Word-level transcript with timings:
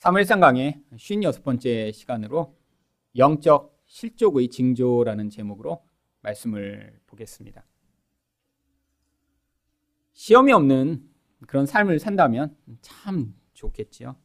사무엘상 0.00 0.40
강의 0.40 0.82
56번째 0.94 1.92
시간으로 1.92 2.56
영적 3.18 3.78
실족의 3.84 4.48
징조라는 4.48 5.28
제목으로 5.28 5.84
말씀을 6.22 6.98
보겠습니다. 7.06 7.66
시험이 10.14 10.52
없는 10.52 11.06
그런 11.46 11.66
삶을 11.66 11.98
산다면 11.98 12.56
참 12.80 13.34
좋겠지요. 13.52 14.16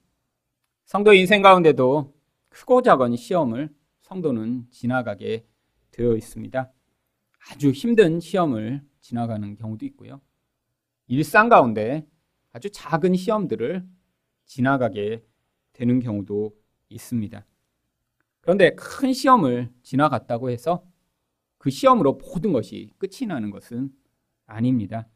성도 0.86 1.14
인생 1.14 1.42
가운데도 1.42 2.16
크고 2.48 2.82
작은 2.82 3.18
시험을 3.18 3.68
성도는 4.00 4.68
지나가게 4.72 5.46
되어 5.92 6.16
있습니다. 6.16 6.72
아주 7.52 7.72
힘든 7.72 8.22
시험을 8.22 8.82
지나가는 9.02 9.54
경우도 9.56 9.86
있고요. 9.88 10.22
일상 11.08 11.50
가운데 11.50 12.08
아주 12.54 12.70
작은 12.72 13.16
시험들을 13.16 13.86
지나가게 14.46 15.22
되는 15.76 16.00
경우도 16.00 16.56
있습니다. 16.90 17.46
그런데 18.42 18.74
큰 18.76 19.14
시험을 19.14 19.72
지나갔다고 19.84 20.50
해서 20.50 20.84
그 21.58 21.70
시험으로 21.70 22.14
모든 22.14 22.54
것이 22.54 22.92
끝이 22.98 23.28
나는 23.28 23.52
것은 23.52 23.92
아닙니다. 24.46 25.08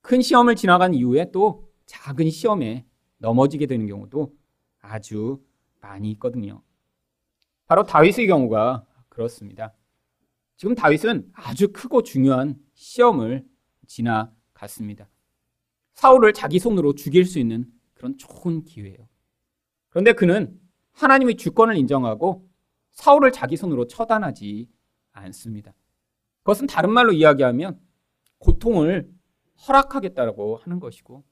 큰 0.00 0.22
시험을 0.22 0.56
지나간 0.56 0.94
이후에 0.94 1.30
또 1.30 1.70
작은 1.86 2.30
시험에 2.30 2.86
넘어지게 3.18 3.66
되는 3.66 3.86
경우도 3.86 4.34
아주 4.80 5.44
많이 5.80 6.10
있거든요. 6.12 6.62
바로 7.66 7.84
다윗의 7.84 8.26
경우가 8.26 8.86
그렇습니다. 9.08 9.74
지금 10.56 10.74
다윗은 10.74 11.30
아주 11.34 11.72
크고 11.72 12.02
중요한 12.02 12.56
시험을 12.74 13.44
지나갔습니다. 13.86 15.08
사울을 15.94 16.32
자기 16.32 16.58
손으로 16.58 16.94
죽일 16.94 17.24
수 17.24 17.38
있는 17.38 17.70
그런 17.94 18.16
좋은 18.16 18.64
기회예요. 18.64 19.11
그런데 19.92 20.14
그는 20.14 20.58
하나님의 20.92 21.36
주권을 21.36 21.76
인정하고 21.76 22.48
사울을 22.92 23.30
자기 23.30 23.56
손으로 23.58 23.86
처단하지 23.86 24.68
않습니다. 25.12 25.74
그것은 26.38 26.66
다른 26.66 26.90
말로 26.90 27.12
이야기하면 27.12 27.78
고통을 28.38 29.10
허락하겠다라고 29.68 30.56
하는 30.56 30.80
것이고 30.80 31.24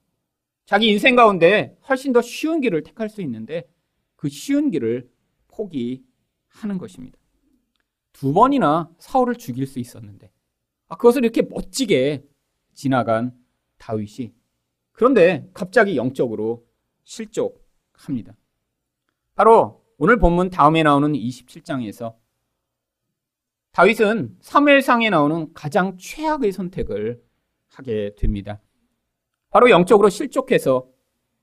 자기 0.67 0.89
인생 0.89 1.17
가운데 1.17 1.77
훨씬 1.89 2.13
더 2.13 2.21
쉬운 2.21 2.61
길을 2.61 2.83
택할 2.83 3.09
수 3.09 3.23
있는데 3.23 3.67
그 4.17 4.29
쉬운 4.29 4.71
길을 4.71 5.11
포기하는 5.49 6.79
것입니다. 6.79 7.19
두 8.13 8.35
번이나 8.35 8.91
사울을 8.99 9.37
죽일 9.37 9.67
수 9.67 9.79
있었는데 9.79 10.31
아, 10.89 10.97
그것을 10.97 11.25
이렇게 11.25 11.43
멋지게 11.43 12.25
지나간 12.75 13.33
다윗이 13.79 14.35
그런데 14.93 15.49
갑자기 15.55 15.97
영적으로 15.97 16.67
실족합니다. 17.05 18.37
바로 19.41 19.83
오늘 19.97 20.19
본문 20.19 20.51
다음에 20.51 20.83
나오는 20.83 21.15
27장에서 21.15 22.15
다윗은 23.73 24.37
3일상에 24.39 25.09
나오는 25.09 25.51
가장 25.55 25.97
최악의 25.97 26.53
선택을 26.53 27.25
하게 27.69 28.15
됩니다. 28.17 28.61
바로 29.49 29.71
영적으로 29.71 30.11
실족해서 30.11 30.91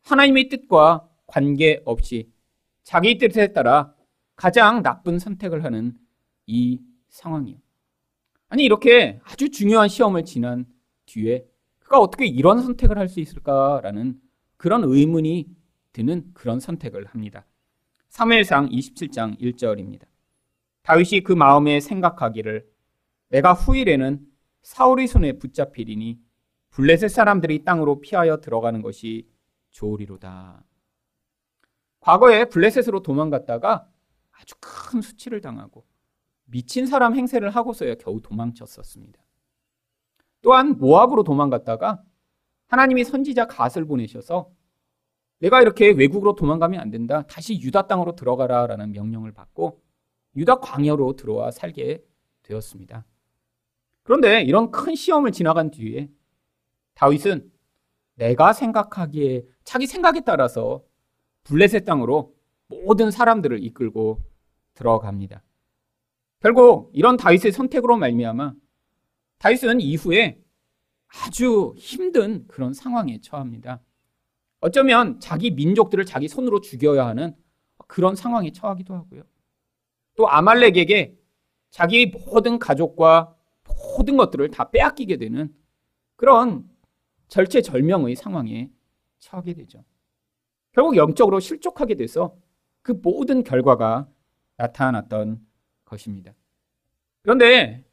하나님의 0.03 0.49
뜻과 0.49 1.09
관계없이 1.25 2.31
자기 2.83 3.17
뜻에 3.17 3.51
따라 3.51 3.95
가장 4.35 4.83
나쁜 4.83 5.17
선택을 5.17 5.63
하는 5.63 5.97
이 6.45 6.79
상황이요. 7.09 7.57
아니, 8.49 8.63
이렇게 8.63 9.19
아주 9.23 9.49
중요한 9.49 9.87
시험을 9.89 10.23
지난 10.23 10.67
뒤에 11.07 11.47
그가 11.79 11.99
어떻게 11.99 12.27
이런 12.27 12.61
선택을 12.61 12.99
할 12.99 13.09
수 13.09 13.21
있을까라는 13.21 14.21
그런 14.55 14.83
의문이 14.83 15.47
드는 15.93 16.29
그런 16.35 16.59
선택을 16.59 17.07
합니다. 17.07 17.46
3회상 18.17 18.71
27장 18.71 19.39
1절입니다. 19.39 20.01
다윗이 20.81 21.21
그 21.21 21.33
마음에 21.33 21.79
생각하기를 21.79 22.67
내가 23.29 23.53
후일에는 23.53 24.25
사울의 24.63 25.05
손에 25.05 25.33
붙잡히리니 25.33 26.19
블레셋 26.71 27.11
사람들이 27.11 27.63
땅으로 27.63 28.01
피하여 28.01 28.37
들어가는 28.37 28.81
것이 28.81 29.29
좋으리로다. 29.69 30.63
과거에 31.99 32.45
블레셋으로 32.45 33.03
도망갔다가 33.03 33.87
아주 34.31 34.55
큰 34.59 35.01
수치를 35.01 35.41
당하고 35.41 35.85
미친 36.45 36.87
사람 36.87 37.15
행세를 37.15 37.51
하고서야 37.51 37.95
겨우 37.95 38.19
도망쳤었습니다. 38.21 39.21
또한 40.41 40.79
모압으로 40.79 41.23
도망갔다가 41.23 42.01
하나님이 42.67 43.03
선지자 43.03 43.45
갓을 43.45 43.85
보내셔서 43.85 44.49
내가 45.39 45.61
이렇게 45.61 45.89
외국으로 45.91 46.35
도망가면 46.35 46.79
안 46.79 46.89
된다. 46.89 47.23
다시 47.27 47.59
유다 47.59 47.87
땅으로 47.87 48.15
들어가라라는 48.15 48.91
명령을 48.91 49.33
받고 49.33 49.81
유다 50.35 50.59
광야로 50.59 51.15
들어와 51.15 51.51
살게 51.51 52.03
되었습니다. 52.43 53.05
그런데 54.03 54.41
이런 54.41 54.71
큰 54.71 54.95
시험을 54.95 55.31
지나간 55.31 55.69
뒤에 55.69 56.09
다윗은 56.95 57.51
내가 58.15 58.53
생각하기에 58.53 59.45
자기 59.63 59.85
생각에 59.85 60.21
따라서 60.21 60.83
블레셋 61.43 61.85
땅으로 61.85 62.33
모든 62.67 63.11
사람들을 63.11 63.63
이끌고 63.63 64.23
들어갑니다. 64.73 65.43
결국 66.39 66.91
이런 66.93 67.17
다윗의 67.17 67.51
선택으로 67.51 67.97
말미암아 67.97 68.53
다윗은 69.39 69.81
이후에 69.81 70.41
아주 71.07 71.73
힘든 71.77 72.47
그런 72.47 72.73
상황에 72.73 73.19
처합니다. 73.21 73.81
어쩌면 74.59 75.19
자기 75.19 75.51
민족들을 75.51 76.05
자기 76.05 76.27
손으로 76.27 76.61
죽여야 76.61 77.05
하는 77.05 77.35
그런 77.87 78.15
상황에 78.15 78.51
처하기도 78.51 78.93
하고요. 78.93 79.23
또 80.15 80.27
아말렉에게 80.29 81.15
자기 81.69 82.07
모든 82.07 82.59
가족과 82.59 83.35
모든 83.97 84.17
것들을 84.17 84.49
다 84.49 84.69
빼앗기게 84.71 85.17
되는 85.17 85.53
그런 86.15 86.67
절체절명의 87.27 88.15
상황에 88.15 88.71
처하게 89.19 89.53
되죠. 89.53 89.83
결국 90.71 90.95
영적으로 90.95 91.39
실족하게 91.39 91.95
돼서 91.95 92.35
그 92.81 92.93
모든 92.93 93.43
결과가 93.43 94.07
나타났던 94.57 95.45
것입니다. 95.85 96.33
그런데 97.21 97.85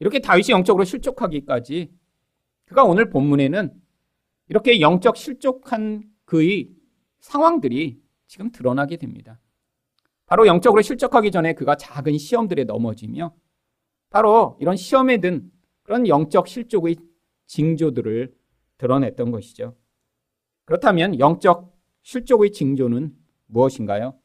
이렇게 0.00 0.18
다윗이 0.18 0.50
영적으로 0.50 0.84
실족하기까지 0.84 1.92
그가 2.64 2.84
오늘 2.84 3.10
본문에는 3.10 3.80
이렇게 4.48 4.80
영적 4.80 5.16
실족한 5.16 6.09
그의 6.30 6.70
상황들이 7.18 8.00
지금 8.28 8.52
드러나게 8.52 8.98
됩니다. 8.98 9.40
바로 10.26 10.46
영적으로 10.46 10.80
실족하기 10.80 11.32
전에 11.32 11.54
그가 11.54 11.74
작은 11.74 12.18
시험들에 12.18 12.62
넘어지며 12.64 13.34
바로 14.10 14.56
이런 14.60 14.76
시험에 14.76 15.18
든 15.18 15.50
그런 15.82 16.06
영적 16.06 16.46
실족의 16.46 16.98
징조들을 17.46 18.32
드러냈던 18.78 19.32
것이죠. 19.32 19.76
그렇다면 20.66 21.18
영적 21.18 21.76
실족의 22.02 22.52
징조는 22.52 23.12
무엇인가요? 23.46 24.16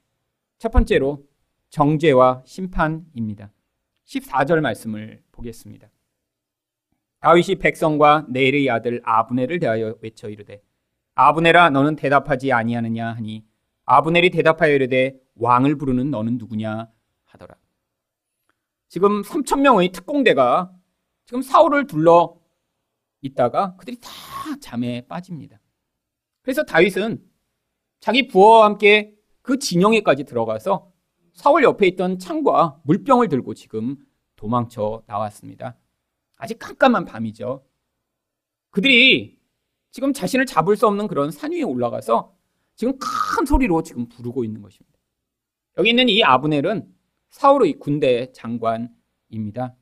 첫 0.60 0.72
번째로 0.72 1.28
정죄와 1.70 2.44
심판입니다. 2.46 3.52
14절 4.06 4.62
말씀을 4.62 5.24
보겠습니다. 5.32 5.90
다윗이 7.22 7.56
백성과 7.56 8.28
네일의 8.30 8.70
아들 8.70 9.02
아브넬을 9.04 9.58
대하여 9.58 9.96
외쳐 10.02 10.30
이르되 10.30 10.62
아브넬아 11.16 11.70
너는 11.70 11.96
대답하지 11.96 12.52
아니하느냐 12.52 13.14
하니 13.14 13.46
아브넬이 13.86 14.30
대답하여 14.30 14.74
이르되 14.74 15.18
왕을 15.36 15.78
부르는 15.78 16.12
너는 16.12 16.38
누구냐 16.38 16.90
하더라. 17.24 17.56
지금 18.88 19.22
3천 19.22 19.62
명의 19.62 19.90
특공대가 19.92 20.72
지금 21.26 21.42
사울을 21.42 21.88
둘러 21.88 22.38
있다가 23.22 23.76
그들이 23.78 23.98
다 24.00 24.10
잠에 24.62 25.02
빠집니다. 25.08 25.60
그래서 26.42 26.64
다윗은 26.64 27.24
자기 28.00 28.28
부하와 28.28 28.66
함께 28.66 29.16
그 29.42 29.58
진영에까지 29.58 30.26
들어가서 30.26 30.92
사울 31.34 31.64
옆에 31.64 31.88
있던 31.88 32.20
창과 32.20 32.82
물병을 32.84 33.28
들고 33.28 33.54
지금 33.54 33.98
도망쳐 34.36 35.04
나왔습니다. 35.08 35.78
아직 36.38 36.60
깜깜한 36.60 37.06
밤이죠. 37.06 37.66
그들이 38.70 39.35
지금 39.96 40.12
자신을 40.12 40.46
잡을 40.46 40.76
수 40.76 40.88
없는 40.88 41.08
그런 41.08 41.32
산 41.32 41.54
위에 41.54 41.62
올라가서 41.62 42.36
지금 42.76 43.00
큰 43.00 43.46
소리로 43.46 43.82
지금 43.82 44.10
부르고 44.10 44.44
있는 44.44 44.62
것입니다. 44.62 45.00
여기 45.78 45.92
있는 45.92 46.10
이 46.10 46.22
아브넬은 46.22 46.86
사울의 47.30 47.76
군대 47.80 48.30
장관입니다. 48.34 49.74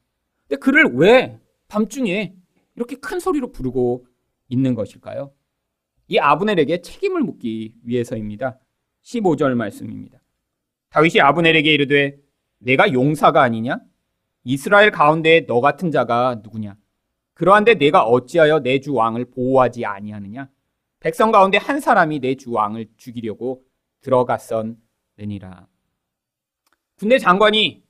근데 0.48 0.60
그를 0.60 0.86
왜 0.94 1.40
밤중에 1.68 2.36
이렇게 2.76 2.96
큰 2.98 3.20
소리로 3.20 3.52
부르고 3.52 4.06
있는 4.50 4.76
것일까요? 4.76 5.34
이 6.10 6.20
아브넬에게 6.20 6.82
책임을 6.82 7.22
묻기 7.22 7.74
위해서입니다. 7.82 8.60
15절 9.02 9.56
말씀입니다. 9.56 10.22
다윗이 10.90 11.22
아브넬에게 11.22 11.74
이르되 11.74 12.20
내가 12.60 12.94
용사가 12.94 13.42
아니냐? 13.42 13.80
이스라엘 14.44 14.92
가운데 14.92 15.48
너 15.48 15.60
같은 15.60 15.90
자가 15.90 16.42
누구냐? 16.44 16.78
그러한데 17.34 17.76
내가 17.76 18.04
어찌하여 18.04 18.60
내 18.60 18.80
주 18.80 18.94
왕을 18.94 19.26
보호하지 19.32 19.86
아니하느냐? 19.86 20.50
백성 21.00 21.32
가운데 21.32 21.58
한 21.58 21.80
사람이 21.80 22.20
내 22.20 22.36
주 22.36 22.52
왕을 22.52 22.88
죽이려고 22.98 23.64
들어갔었느니라. 24.02 25.68
군대 26.98 27.18
장관이 27.18 27.84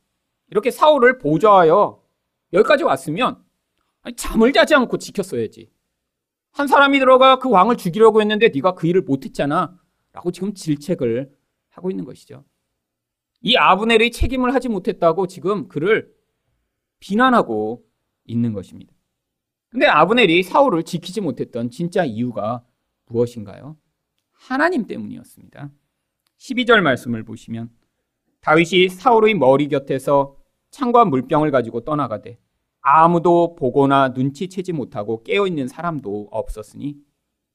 이렇게 0.49 0.71
사울을 0.71 1.19
보좌하여 1.19 2.01
여기까지 2.53 2.83
왔으면 2.83 3.43
잠을 4.15 4.53
자지 4.53 4.75
않고 4.75 4.97
지켰어야지. 4.97 5.71
한 6.51 6.67
사람이 6.67 6.99
들어가 6.99 7.39
그 7.39 7.49
왕을 7.49 7.77
죽이려고 7.77 8.21
했는데 8.21 8.49
네가 8.53 8.75
그 8.75 8.87
일을 8.87 9.01
못했잖아. 9.01 9.77
라고 10.11 10.31
지금 10.31 10.53
질책을 10.53 11.35
하고 11.71 11.89
있는 11.89 12.05
것이죠. 12.05 12.45
이 13.41 13.57
아브넬이 13.57 14.11
책임을 14.11 14.53
하지 14.53 14.69
못했다고 14.69 15.25
지금 15.27 15.67
그를 15.67 16.13
비난하고 16.99 17.83
있는 18.25 18.53
것입니다. 18.53 18.92
근데 19.73 19.87
아브넬이 19.87 20.43
사울을 20.43 20.83
지키지 20.83 21.19
못했던 21.19 21.71
진짜 21.71 22.05
이유가 22.05 22.63
무엇인가요? 23.07 23.75
하나님 24.31 24.85
때문이었습니다. 24.85 25.71
12절 26.37 26.81
말씀을 26.81 27.23
보시면 27.23 27.71
다윗이 28.41 28.89
사울의 28.89 29.33
머리 29.33 29.67
곁에서 29.69 30.37
창과 30.69 31.05
물병을 31.05 31.49
가지고 31.49 31.83
떠나가되 31.83 32.37
아무도 32.81 33.55
보거나 33.55 34.09
눈치채지 34.09 34.73
못하고 34.73 35.23
깨어 35.23 35.47
있는 35.47 35.67
사람도 35.67 36.27
없었으니 36.29 36.95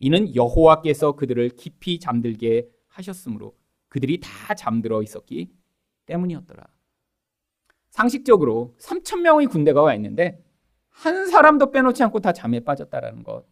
이는 0.00 0.34
여호와께서 0.34 1.12
그들을 1.12 1.50
깊이 1.50 2.00
잠들게 2.00 2.68
하셨으므로 2.88 3.54
그들이 3.88 4.18
다 4.18 4.54
잠들어 4.56 5.04
있었기 5.04 5.52
때문이었더라. 6.06 6.66
상식적으로 7.90 8.74
3천 8.80 9.20
명의 9.20 9.46
군대가 9.46 9.82
와 9.82 9.94
있는데 9.94 10.42
한 10.98 11.26
사람도 11.26 11.70
빼놓지 11.70 12.02
않고 12.02 12.18
다 12.18 12.32
잠에 12.32 12.58
빠졌다라는 12.60 13.22
것. 13.22 13.44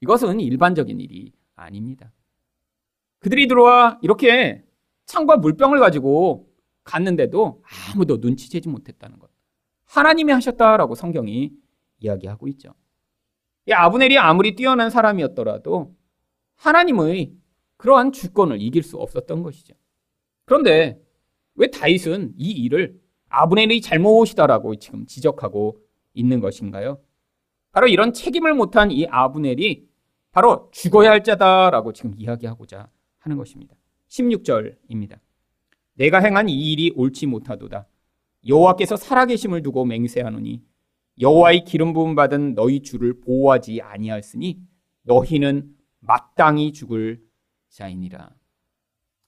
이것은 0.00 0.40
일반적인 0.40 1.00
일이 1.00 1.32
아닙니다. 1.54 2.12
그들이 3.20 3.48
들어와 3.48 3.98
이렇게 4.02 4.62
창과 5.06 5.38
물병을 5.38 5.80
가지고 5.80 6.50
갔는데도 6.84 7.62
아무도 7.94 8.18
눈치채지 8.18 8.68
못했다는 8.68 9.18
것. 9.18 9.30
하나님이 9.84 10.32
하셨다라고 10.32 10.94
성경이 10.94 11.52
이야기하고 12.00 12.46
있죠. 12.48 12.74
이 13.66 13.72
아브넬이 13.72 14.18
아무리 14.18 14.54
뛰어난 14.54 14.90
사람이었더라도 14.90 15.94
하나님의 16.56 17.32
그러한 17.78 18.12
주권을 18.12 18.60
이길 18.60 18.82
수 18.82 18.98
없었던 18.98 19.42
것이죠. 19.42 19.74
그런데 20.44 21.00
왜 21.54 21.68
다윗은 21.68 22.34
이 22.36 22.50
일을 22.50 23.00
아브넬이 23.30 23.80
잘못이다라고 23.80 24.76
지금 24.76 25.06
지적하고 25.06 25.78
있는 26.14 26.40
것인가요? 26.40 27.00
바로 27.72 27.88
이런 27.88 28.12
책임을 28.12 28.54
못한 28.54 28.90
이 28.90 29.06
아브넬이 29.06 29.88
바로 30.30 30.70
죽어야 30.72 31.10
할 31.10 31.24
자다라고 31.24 31.92
지금 31.92 32.14
이야기하고자 32.16 32.88
하는 33.18 33.36
것입니다. 33.36 33.74
16절입니다. 34.08 35.18
내가 35.94 36.18
행한 36.18 36.48
이 36.48 36.72
일이 36.72 36.92
옳지 36.94 37.26
못하도다. 37.26 37.86
여호와께서 38.46 38.96
살아계심을 38.96 39.62
두고 39.62 39.84
맹세하노니 39.84 40.62
여호와의 41.20 41.64
기름 41.64 41.92
부음 41.92 42.14
받은 42.14 42.54
너희 42.54 42.80
주를 42.80 43.20
보호하지 43.20 43.82
아니하였으니 43.82 44.60
너희는 45.02 45.76
마땅히 46.00 46.72
죽을 46.72 47.22
자이니라. 47.68 48.30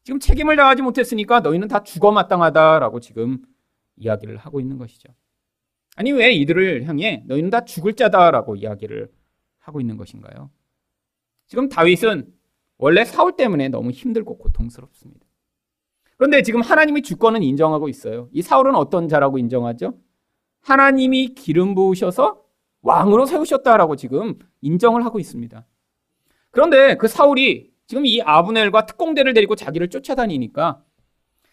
지금 0.02 0.20
책임을 0.20 0.56
다하지 0.56 0.82
못했으니까 0.82 1.40
너희는 1.40 1.68
다 1.68 1.82
죽어 1.82 2.12
마땅하다라고 2.12 3.00
지금 3.00 3.42
이야기를 3.96 4.36
하고 4.36 4.60
있는 4.60 4.76
것이죠. 4.78 5.08
아니 5.94 6.12
왜 6.12 6.32
이들을 6.32 6.86
향해 6.86 7.22
너희는 7.26 7.50
다 7.50 7.64
죽을 7.64 7.94
자다라고 7.94 8.56
이야기를 8.56 9.10
하고 9.58 9.80
있는 9.80 9.96
것인가요? 9.96 10.50
지금 11.46 11.68
다윗은 11.68 12.32
원래 12.78 13.04
사울 13.04 13.36
때문에 13.36 13.68
너무 13.68 13.90
힘들고 13.90 14.38
고통스럽습니다. 14.38 15.24
그런데 16.16 16.42
지금 16.42 16.60
하나님의 16.60 17.02
주권은 17.02 17.42
인정하고 17.42 17.88
있어요. 17.88 18.28
이 18.32 18.42
사울은 18.42 18.74
어떤 18.74 19.08
자라고 19.08 19.38
인정하죠? 19.38 19.98
하나님이 20.60 21.34
기름 21.34 21.74
부으셔서 21.74 22.42
왕으로 22.82 23.26
세우셨다라고 23.26 23.96
지금 23.96 24.38
인정을 24.60 25.04
하고 25.04 25.18
있습니다. 25.18 25.66
그런데 26.50 26.96
그 26.96 27.08
사울이 27.08 27.72
지금 27.86 28.06
이 28.06 28.20
아브넬과 28.22 28.86
특공대를 28.86 29.34
데리고 29.34 29.54
자기를 29.54 29.88
쫓아다니니까 29.88 30.82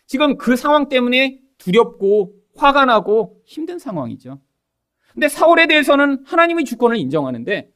지금 0.05 0.37
그 0.37 0.55
상황 0.55 0.89
때문에 0.89 1.39
두렵고 1.57 2.40
화가 2.55 2.85
나고 2.85 3.41
힘든 3.45 3.79
상황이죠. 3.79 4.39
근데 5.13 5.27
사울에 5.27 5.67
대해서는 5.67 6.23
하나님의 6.25 6.65
주권을 6.65 6.97
인정하는데 6.97 7.71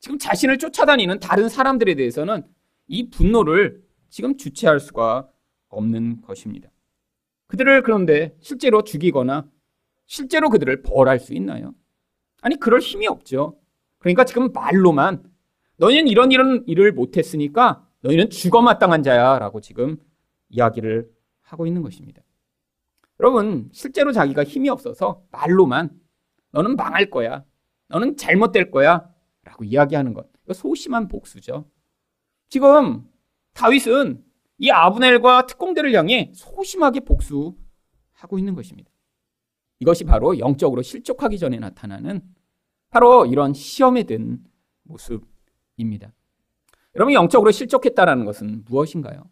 지금 0.00 0.18
자신을 0.18 0.58
쫓아다니는 0.58 1.20
다른 1.20 1.48
사람들에 1.48 1.94
대해서는 1.94 2.44
이 2.88 3.08
분노를 3.08 3.82
지금 4.08 4.36
주체할 4.36 4.80
수가 4.80 5.28
없는 5.68 6.22
것입니다. 6.22 6.70
그들을 7.46 7.82
그런데 7.82 8.34
실제로 8.40 8.82
죽이거나 8.82 9.46
실제로 10.06 10.50
그들을 10.50 10.82
벌할 10.82 11.20
수 11.20 11.34
있나요? 11.34 11.74
아니, 12.42 12.56
그럴 12.58 12.80
힘이 12.80 13.06
없죠. 13.06 13.58
그러니까 13.98 14.24
지금 14.24 14.52
말로만 14.52 15.22
너희는 15.76 16.08
이런 16.08 16.32
이런 16.32 16.64
일을 16.66 16.92
못했으니까 16.92 17.86
너희는 18.00 18.30
죽어 18.30 18.60
마땅한 18.60 19.02
자야 19.02 19.38
라고 19.38 19.60
지금 19.60 19.96
이야기를 20.48 21.08
하고 21.40 21.66
있는 21.66 21.82
것입니다. 21.82 22.22
여러분, 23.22 23.70
실제로 23.72 24.10
자기가 24.10 24.42
힘이 24.42 24.68
없어서 24.68 25.22
말로만 25.30 25.96
너는 26.50 26.74
망할 26.74 27.08
거야. 27.08 27.44
너는 27.86 28.16
잘못될 28.16 28.72
거야. 28.72 29.08
라고 29.44 29.62
이야기하는 29.62 30.12
것. 30.12 30.26
소심한 30.52 31.06
복수죠. 31.06 31.70
지금 32.48 33.08
다윗은 33.54 34.24
이 34.58 34.70
아브넬과 34.70 35.46
특공대를 35.46 35.94
향해 35.94 36.32
소심하게 36.34 37.00
복수하고 37.00 38.38
있는 38.38 38.56
것입니다. 38.56 38.90
이것이 39.78 40.02
바로 40.02 40.38
영적으로 40.40 40.82
실족하기 40.82 41.38
전에 41.38 41.58
나타나는 41.58 42.22
바로 42.90 43.24
이런 43.26 43.54
시험에 43.54 44.02
든 44.02 44.44
모습입니다. 44.82 46.12
여러분 46.96 47.14
영적으로 47.14 47.52
실족했다라는 47.52 48.24
것은 48.24 48.64
무엇인가요? 48.64 49.30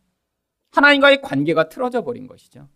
하나님과의 0.70 1.22
관계가 1.22 1.69
틀어져 1.69 2.02
버린 2.02 2.28
것이죠. 2.28 2.69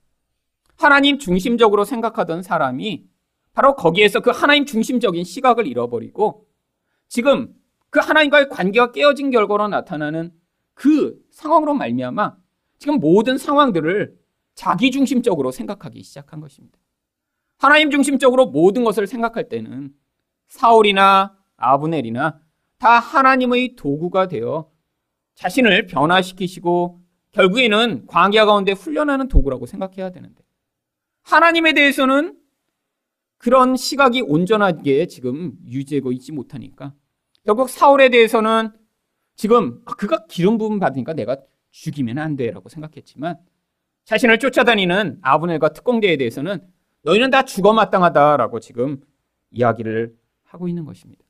하나님 0.77 1.19
중심적으로 1.19 1.85
생각하던 1.85 2.43
사람이 2.43 3.05
바로 3.53 3.77
거기에서 3.77 4.21
그 4.21 4.31
하나님 4.31 4.67
중심적인 4.67 5.25
시각을 5.25 5.67
잃어버리고 5.67 6.47
지금 7.09 7.55
그 7.91 8.01
하나님과의 8.01 8.49
관계가 8.49 8.93
깨어진 8.93 9.31
결과로 9.31 9.69
나타나는 9.69 10.33
그 10.75 11.17
상황으로 11.31 11.75
말미암아 11.75 12.37
지금 12.79 12.99
모든 12.99 13.39
상황들을 13.39 14.19
자기 14.55 14.91
중심적으로 14.91 15.53
생각하기 15.53 16.03
시작한 16.03 16.41
것입니다. 16.41 16.79
하나님 17.59 17.91
중심적으로 17.91 18.47
모든 18.47 18.85
것을 18.85 19.07
생각할 19.07 19.49
때는 19.49 19.93
사울이나 20.49 21.37
아브넬이나 21.57 22.41
다 22.79 22.99
하나님의 22.99 23.77
도구가 23.77 24.29
되어 24.29 24.71
자신을 25.35 25.87
변화시키시고 25.87 27.01
결국에는 27.31 28.07
광야 28.07 28.45
가운데 28.45 28.73
훈련하는 28.73 29.29
도구라고 29.29 29.67
생각해야 29.67 30.11
되는데 30.11 30.43
하나님에 31.25 31.73
대해서는 31.73 32.39
그런 33.39 33.77
시각이 33.77 34.23
온전하게 34.23 35.07
지금 35.07 35.53
유지되고 35.67 36.13
있지 36.13 36.33
못하니까 36.33 36.95
결국 37.45 37.69
사울에 37.69 38.09
대해서는 38.09 38.71
지금 39.37 39.83
아, 39.85 39.95
그가 39.95 40.27
기름 40.29 40.59
부음 40.59 40.79
받으니까 40.79 41.13
내가 41.13 41.37
죽이면 41.71 42.19
안 42.19 42.37
돼라고 42.37 42.69
생각했지만 42.69 43.37
자신을 44.05 44.39
쫓아다니는 44.39 45.19
아브넬과 45.23 45.71
특공대에 45.71 46.17
대해서는 46.17 46.61
너희는 47.03 47.31
다 47.31 47.45
죽어 47.45 47.73
마땅하다라고 47.73 48.61
지금 48.61 49.01
이야기를 49.51 50.17
하고 50.45 50.69
있는 50.69 50.85
것입니다. 50.85 51.23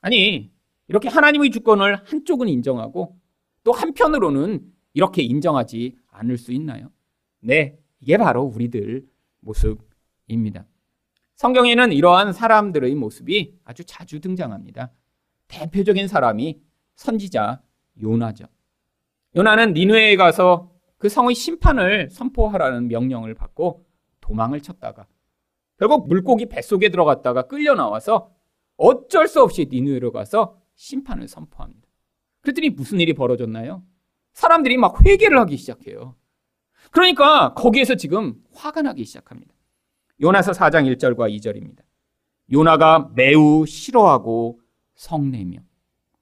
아니 0.00 0.52
이렇게 0.88 1.08
하나님의 1.08 1.50
주권을 1.50 2.04
한쪽은 2.04 2.48
인정하고 2.48 3.16
또 3.64 3.72
한편으로는 3.72 4.62
이렇게 4.94 5.22
인정하지 5.22 5.96
않을 6.10 6.36
수 6.38 6.52
있나요? 6.52 6.90
네, 7.40 7.78
이게 8.00 8.16
바로 8.18 8.42
우리들 8.42 9.06
모습입니다. 9.42 10.66
성경에는 11.36 11.92
이러한 11.92 12.32
사람들의 12.32 12.94
모습이 12.94 13.58
아주 13.64 13.84
자주 13.84 14.20
등장합니다. 14.20 14.92
대표적인 15.48 16.08
사람이 16.08 16.60
선지자 16.94 17.62
요나죠. 18.00 18.46
요나는 19.36 19.74
니누에에 19.74 20.16
가서 20.16 20.72
그 20.98 21.08
성의 21.08 21.34
심판을 21.34 22.10
선포하라는 22.10 22.88
명령을 22.88 23.34
받고 23.34 23.84
도망을 24.20 24.60
쳤다가 24.60 25.06
결국 25.78 26.06
물고기 26.06 26.46
뱃속에 26.46 26.90
들어갔다가 26.90 27.48
끌려 27.48 27.74
나와서 27.74 28.30
어쩔 28.76 29.26
수 29.26 29.42
없이 29.42 29.68
니누에로 29.70 30.12
가서 30.12 30.60
심판을 30.76 31.28
선포합니다. 31.28 31.88
그랬더니 32.40 32.70
무슨 32.70 33.00
일이 33.00 33.14
벌어졌나요? 33.14 33.82
사람들이 34.32 34.76
막 34.76 35.04
회개를 35.04 35.38
하기 35.40 35.56
시작해요. 35.56 36.16
그러니까 36.92 37.54
거기에서 37.54 37.96
지금 37.96 38.34
화가 38.54 38.82
나기 38.82 39.04
시작합니다. 39.04 39.52
요나서 40.20 40.52
4장 40.52 40.84
1절과 40.94 41.34
2절입니다. 41.36 41.80
요나가 42.52 43.10
매우 43.14 43.66
싫어하고 43.66 44.60
성내며. 44.94 45.58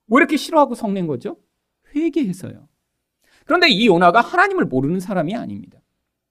왜 0.07 0.17
이렇게 0.17 0.37
싫어하고 0.37 0.75
성낸 0.75 1.07
거죠? 1.07 1.37
회개해서요. 1.95 2.69
그런데 3.45 3.69
이 3.69 3.87
요나가 3.87 4.21
하나님을 4.21 4.67
모르는 4.67 5.01
사람이 5.01 5.35
아닙니다. 5.35 5.81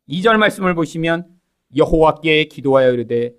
2절 0.08 0.38
말씀을 0.38 0.74
보시면 0.74 1.28
여호와께 1.76 2.46
기도하여 2.46 2.94
이르되 2.94 3.34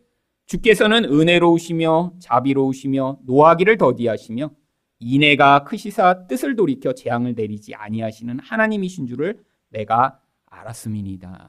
주께서는 0.46 1.04
은혜로우시며 1.04 2.14
자비로우시며 2.20 3.20
노하기를 3.24 3.78
더디하시며 3.78 4.50
이내가 4.98 5.64
크시사 5.64 6.26
뜻을 6.26 6.56
돌이켜 6.56 6.92
재앙을 6.92 7.34
내리지 7.34 7.74
아니하시는 7.74 8.38
하나님이신 8.38 9.06
줄을 9.06 9.42
내가 9.70 10.19
알았음이니다. 10.50 11.48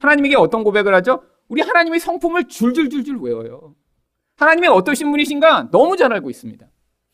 하나님에게 0.00 0.36
어떤 0.36 0.64
고백을 0.64 0.94
하죠? 0.96 1.22
우리 1.48 1.62
하나님의 1.62 2.00
성품을 2.00 2.48
줄줄줄줄 2.48 3.18
외워요. 3.20 3.74
하나님이 4.36 4.68
어떠신 4.68 5.10
분이신가 5.10 5.70
너무 5.70 5.96
잘 5.96 6.12
알고 6.12 6.30
있습니다. 6.30 6.66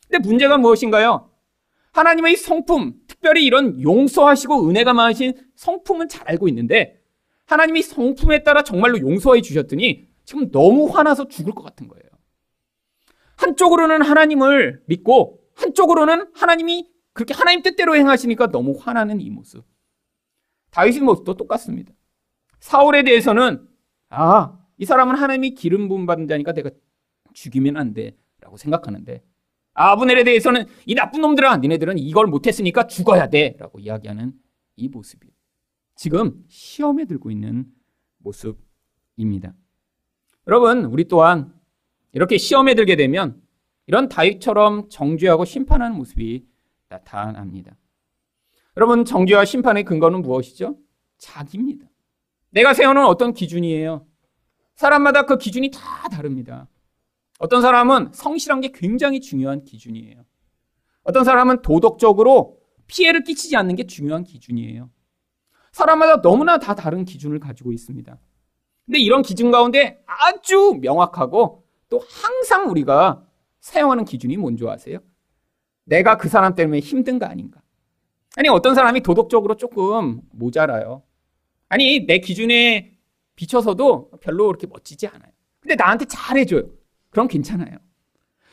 근데 0.09 0.27
문제가 0.27 0.57
무엇인가요? 0.57 1.29
하나님의 1.93 2.37
성품, 2.37 2.93
특별히 3.07 3.45
이런 3.45 3.81
용서하시고 3.81 4.69
은혜가 4.69 4.93
많으신 4.93 5.33
성품은 5.55 6.09
잘 6.09 6.29
알고 6.29 6.47
있는데 6.49 7.01
하나님이 7.45 7.81
성품에 7.81 8.43
따라 8.43 8.63
정말로 8.63 8.99
용서해 8.99 9.41
주셨더니 9.41 10.07
지금 10.23 10.51
너무 10.51 10.87
화나서 10.87 11.27
죽을 11.27 11.53
것 11.53 11.63
같은 11.63 11.87
거예요. 11.87 12.03
한쪽으로는 13.35 14.01
하나님을 14.03 14.83
믿고 14.85 15.39
한쪽으로는 15.55 16.27
하나님이 16.33 16.89
그렇게 17.13 17.33
하나님 17.33 17.61
뜻대로 17.61 17.95
행하시니까 17.95 18.47
너무 18.47 18.77
화나는 18.79 19.19
이 19.19 19.29
모습. 19.29 19.65
다윗의 20.71 21.01
모습도 21.01 21.35
똑같습니다. 21.35 21.93
사울에 22.59 23.03
대해서는 23.03 23.67
아, 24.09 24.57
이 24.77 24.85
사람은 24.85 25.15
하나님이 25.15 25.51
기름 25.51 25.87
부음 25.87 26.05
받은 26.05 26.27
자니까 26.27 26.53
내가 26.53 26.69
죽이면 27.33 27.77
안 27.77 27.93
돼라고 27.93 28.57
생각하는데 28.57 29.23
아브넬에 29.73 30.23
대해서는 30.23 30.65
이 30.85 30.95
나쁜 30.95 31.21
놈들아 31.21 31.57
니네들은 31.57 31.97
이걸 31.97 32.27
못했으니까 32.27 32.87
죽어야 32.87 33.29
돼라고 33.29 33.79
이야기하는 33.79 34.33
이 34.75 34.89
모습이 34.89 35.27
지금 35.95 36.43
시험에 36.49 37.05
들고 37.05 37.31
있는 37.31 37.65
모습입니다. 38.17 39.53
여러분 40.47 40.85
우리 40.85 41.07
또한 41.07 41.53
이렇게 42.11 42.37
시험에 42.37 42.75
들게 42.75 42.95
되면 42.95 43.41
이런 43.87 44.09
다윗처럼 44.09 44.89
정죄하고 44.89 45.45
심판하는 45.45 45.95
모습이 45.97 46.45
나타납니다. 46.89 47.75
여러분 48.77 49.03
정죄와 49.03 49.45
심판의 49.45 49.83
근거는 49.83 50.21
무엇이죠? 50.21 50.77
자기입니다. 51.17 51.87
내가 52.51 52.73
세우는 52.73 53.05
어떤 53.05 53.33
기준이에요? 53.33 54.05
사람마다 54.75 55.25
그 55.25 55.37
기준이 55.37 55.71
다 55.71 56.07
다릅니다. 56.09 56.67
어떤 57.39 57.61
사람은 57.61 58.11
성실한 58.13 58.61
게 58.61 58.71
굉장히 58.73 59.19
중요한 59.19 59.63
기준이에요. 59.63 60.25
어떤 61.03 61.23
사람은 61.23 61.61
도덕적으로 61.61 62.59
피해를 62.87 63.23
끼치지 63.23 63.55
않는 63.55 63.75
게 63.75 63.85
중요한 63.85 64.23
기준이에요. 64.23 64.89
사람마다 65.71 66.21
너무나 66.21 66.59
다 66.59 66.75
다른 66.75 67.05
기준을 67.05 67.39
가지고 67.39 67.71
있습니다. 67.71 68.19
근데 68.85 68.99
이런 68.99 69.21
기준 69.21 69.51
가운데 69.51 70.03
아주 70.05 70.77
명확하고 70.81 71.65
또 71.89 71.99
항상 71.99 72.69
우리가 72.69 73.25
사용하는 73.59 74.05
기준이 74.05 74.37
뭔지 74.37 74.67
아세요? 74.67 74.99
내가 75.85 76.17
그 76.17 76.29
사람 76.29 76.55
때문에 76.55 76.79
힘든 76.79 77.19
거 77.19 77.25
아닌가? 77.25 77.60
아니, 78.35 78.49
어떤 78.49 78.75
사람이 78.75 79.01
도덕적으로 79.01 79.55
조금 79.55 80.21
모자라요. 80.31 81.03
아니, 81.69 82.05
내 82.05 82.19
기준에 82.19 82.93
비춰서도 83.35 84.11
별로 84.21 84.47
그렇게 84.47 84.67
멋지지 84.67 85.07
않아요. 85.07 85.31
근데 85.59 85.75
나한테 85.75 86.05
잘해줘요. 86.05 86.63
그럼 87.09 87.27
괜찮아요. 87.27 87.77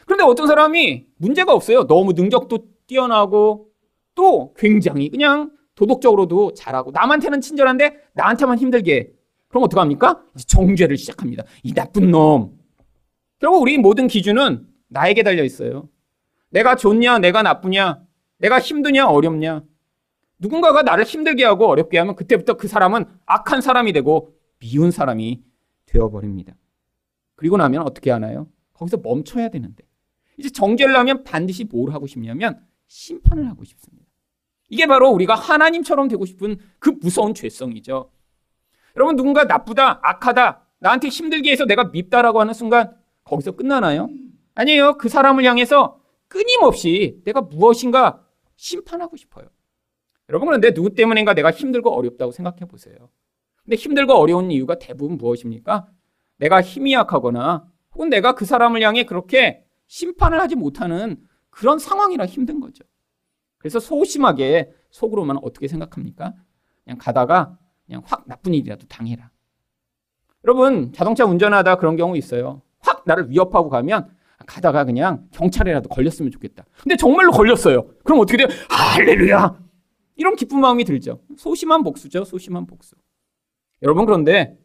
그런데 0.04 0.24
어떤 0.24 0.46
사람이 0.46 1.06
문제가 1.16 1.52
없어요. 1.52 1.86
너무 1.86 2.12
능력도 2.12 2.66
뛰어나고 2.86 3.68
또 4.14 4.54
굉장히 4.54 5.10
그냥 5.10 5.50
도덕적으로도 5.74 6.54
잘하고 6.54 6.90
남한테는 6.90 7.40
친절한데 7.40 7.98
나한테만 8.14 8.58
힘들게 8.58 9.12
그럼 9.48 9.64
어떡합니까? 9.64 10.22
정죄를 10.46 10.96
시작합니다. 10.96 11.44
이 11.62 11.72
나쁜 11.72 12.10
놈. 12.10 12.58
결국 13.38 13.62
우리 13.62 13.78
모든 13.78 14.08
기준은 14.08 14.66
나에게 14.88 15.22
달려 15.22 15.44
있어요. 15.44 15.88
내가 16.50 16.74
좋냐, 16.74 17.18
내가 17.18 17.42
나쁘냐, 17.42 18.00
내가 18.38 18.60
힘드냐, 18.60 19.08
어렵냐. 19.08 19.62
누군가가 20.38 20.82
나를 20.82 21.04
힘들게 21.04 21.44
하고 21.44 21.66
어렵게 21.66 21.98
하면 21.98 22.14
그때부터 22.14 22.54
그 22.54 22.68
사람은 22.68 23.04
악한 23.26 23.60
사람이 23.60 23.92
되고 23.92 24.34
미운 24.60 24.90
사람이 24.90 25.42
되어버립니다. 25.86 26.54
그리고 27.34 27.56
나면 27.56 27.82
어떻게 27.82 28.10
하나요? 28.10 28.48
거기서 28.74 28.98
멈춰야 28.98 29.48
되는데. 29.48 29.84
이제 30.36 30.50
정죄를 30.50 30.96
하면 30.96 31.24
반드시 31.24 31.64
뭘 31.64 31.92
하고 31.92 32.06
싶냐면 32.06 32.64
심판을 32.86 33.48
하고 33.48 33.64
싶습니다. 33.64 34.06
이게 34.68 34.86
바로 34.86 35.10
우리가 35.10 35.34
하나님처럼 35.34 36.08
되고 36.08 36.24
싶은 36.24 36.58
그 36.78 36.90
무서운 36.90 37.34
죄성이죠. 37.34 38.10
여러분 38.96 39.16
누군가 39.16 39.44
나쁘다, 39.44 40.00
악하다, 40.02 40.66
나한테 40.78 41.08
힘들게 41.08 41.50
해서 41.50 41.64
내가 41.64 41.84
밉다라고 41.84 42.40
하는 42.40 42.54
순간 42.54 42.96
거기서 43.24 43.52
끝나나요? 43.52 44.08
아니에요. 44.54 44.96
그 44.98 45.08
사람을 45.08 45.44
향해서 45.44 46.00
끊임없이 46.28 47.20
내가 47.24 47.40
무엇인가 47.40 48.24
심판하고 48.58 49.16
싶어요. 49.16 49.46
여러분 50.28 50.48
그런데 50.48 50.74
누구 50.74 50.94
때문인가 50.94 51.32
내가 51.32 51.50
힘들고 51.50 51.90
어렵다고 51.90 52.32
생각해 52.32 52.66
보세요. 52.66 53.08
근데 53.62 53.76
힘들고 53.76 54.12
어려운 54.14 54.50
이유가 54.50 54.78
대부분 54.78 55.16
무엇입니까? 55.16 55.88
내가 56.36 56.60
힘이 56.60 56.92
약하거나 56.92 57.70
혹은 57.94 58.10
내가 58.10 58.34
그 58.34 58.44
사람을 58.44 58.82
향해 58.82 59.04
그렇게 59.04 59.64
심판을 59.86 60.40
하지 60.40 60.54
못하는 60.54 61.16
그런 61.50 61.78
상황이라 61.78 62.26
힘든 62.26 62.60
거죠. 62.60 62.84
그래서 63.58 63.80
소심하게 63.80 64.72
속으로만 64.90 65.38
어떻게 65.42 65.66
생각합니까? 65.68 66.34
그냥 66.84 66.98
가다가 66.98 67.58
그냥 67.86 68.02
확 68.04 68.24
나쁜 68.26 68.54
일이라도 68.54 68.86
당해라. 68.86 69.30
여러분, 70.44 70.92
자동차 70.92 71.24
운전하다 71.24 71.76
그런 71.76 71.96
경우 71.96 72.16
있어요. 72.16 72.62
확 72.78 73.02
나를 73.06 73.30
위협하고 73.30 73.68
가면 73.68 74.14
가다가 74.46 74.84
그냥 74.84 75.26
경찰에라도 75.32 75.88
걸렸으면 75.88 76.30
좋겠다. 76.30 76.64
근데 76.82 76.96
정말로 76.96 77.30
걸렸어요. 77.32 77.88
그럼 78.04 78.20
어떻게 78.20 78.38
돼요? 78.38 78.48
할렐루야! 78.70 79.58
이런 80.16 80.36
기쁜 80.36 80.60
마음이 80.60 80.84
들죠. 80.84 81.20
소심한 81.36 81.82
복수죠. 81.82 82.24
소심한 82.24 82.66
복수. 82.66 82.96
여러분, 83.82 84.04
그런데 84.04 84.58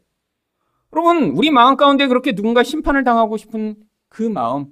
여러분, 0.93 1.31
우리 1.35 1.51
마음 1.51 1.75
가운데 1.75 2.07
그렇게 2.07 2.33
누군가 2.33 2.63
심판을 2.63 3.03
당하고 3.03 3.37
싶은 3.37 3.75
그 4.09 4.23
마음, 4.23 4.67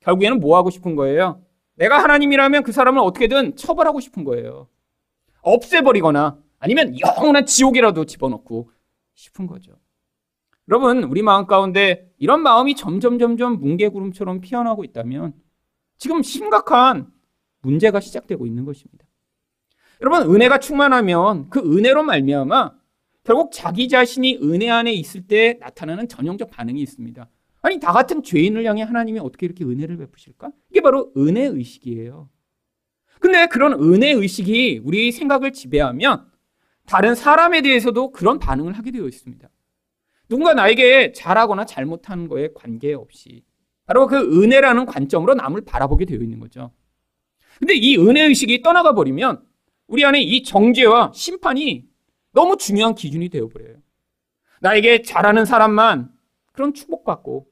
결국에는 0.00 0.40
뭐 0.40 0.56
하고 0.56 0.70
싶은 0.70 0.96
거예요? 0.96 1.40
내가 1.76 2.02
하나님이라면 2.02 2.64
그 2.64 2.72
사람을 2.72 3.00
어떻게든 3.00 3.56
처벌하고 3.56 4.00
싶은 4.00 4.24
거예요. 4.24 4.68
없애버리거나 5.42 6.38
아니면 6.58 6.98
영원한 7.00 7.46
지옥이라도 7.46 8.04
집어넣고 8.04 8.70
싶은 9.14 9.46
거죠. 9.46 9.72
여러분, 10.68 11.02
우리 11.04 11.22
마음 11.22 11.46
가운데 11.46 12.10
이런 12.18 12.42
마음이 12.42 12.76
점점 12.76 13.18
점점 13.18 13.58
뭉게구름처럼 13.60 14.40
피어나고 14.40 14.84
있다면 14.84 15.34
지금 15.96 16.22
심각한 16.22 17.08
문제가 17.60 18.00
시작되고 18.00 18.46
있는 18.46 18.64
것입니다. 18.64 19.04
여러분, 20.00 20.34
은혜가 20.34 20.58
충만하면 20.58 21.48
그 21.50 21.60
은혜로 21.60 22.02
말미암아 22.02 22.72
결국 23.24 23.50
자기 23.52 23.88
자신이 23.88 24.38
은혜 24.42 24.68
안에 24.68 24.92
있을 24.92 25.26
때 25.26 25.58
나타나는 25.60 26.08
전형적 26.08 26.50
반응이 26.50 26.80
있습니다. 26.82 27.28
아니, 27.62 27.78
다 27.78 27.92
같은 27.92 28.22
죄인을 28.22 28.64
향해 28.64 28.82
하나님이 28.82 29.20
어떻게 29.20 29.46
이렇게 29.46 29.64
은혜를 29.64 29.96
베푸실까? 29.98 30.50
이게 30.70 30.80
바로 30.80 31.12
은혜 31.16 31.44
의식이에요. 31.44 32.28
근데 33.20 33.46
그런 33.46 33.74
은혜 33.74 34.10
의식이 34.10 34.80
우리 34.84 35.12
생각을 35.12 35.52
지배하면 35.52 36.26
다른 36.86 37.14
사람에 37.14 37.62
대해서도 37.62 38.10
그런 38.10 38.40
반응을 38.40 38.72
하게 38.72 38.90
되어 38.90 39.06
있습니다. 39.06 39.48
누군가 40.32 40.54
나에게 40.54 41.12
잘하거나 41.12 41.66
잘못한 41.66 42.26
거에 42.26 42.48
관계없이 42.54 43.44
바로 43.84 44.06
그 44.06 44.16
은혜라는 44.16 44.86
관점으로 44.86 45.34
남을 45.34 45.66
바라보게 45.66 46.06
되어 46.06 46.20
있는 46.20 46.40
거죠. 46.40 46.72
근데 47.58 47.74
이 47.74 47.98
은혜 47.98 48.22
의식이 48.22 48.62
떠나가 48.62 48.94
버리면 48.94 49.44
우리 49.88 50.06
안에 50.06 50.22
이 50.22 50.42
정죄와 50.42 51.12
심판이 51.14 51.86
너무 52.32 52.56
중요한 52.56 52.94
기준이 52.94 53.28
되어버려요. 53.28 53.76
나에게 54.62 55.02
잘하는 55.02 55.44
사람만 55.44 56.10
그런 56.52 56.72
축복받고 56.72 57.46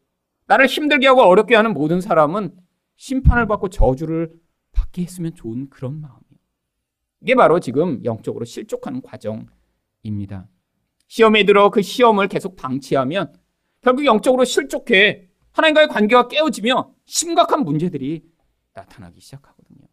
나를 0.46 0.64
힘들게 0.64 1.06
하고 1.06 1.20
어렵게 1.20 1.54
하는 1.54 1.74
모든 1.74 2.00
사람은 2.00 2.56
심판을 2.96 3.46
받고 3.46 3.68
저주를 3.68 4.32
받게 4.72 5.02
했으면 5.02 5.34
좋은 5.34 5.68
그런 5.68 6.00
마음이에요. 6.00 6.40
이게 7.20 7.34
바로 7.34 7.60
지금 7.60 8.02
영적으로 8.06 8.46
실족하는 8.46 9.02
과정입니다. 9.02 10.48
시험에 11.10 11.44
들어 11.44 11.70
그 11.70 11.82
시험을 11.82 12.28
계속 12.28 12.54
방치하면 12.54 13.34
결국 13.80 14.04
영적으로 14.04 14.44
실족해 14.44 15.28
하나님과의 15.50 15.88
관계가 15.88 16.28
깨어지며 16.28 16.94
심각한 17.04 17.64
문제들이 17.64 18.22
나타나기 18.74 19.20
시작하거든요. 19.20 19.88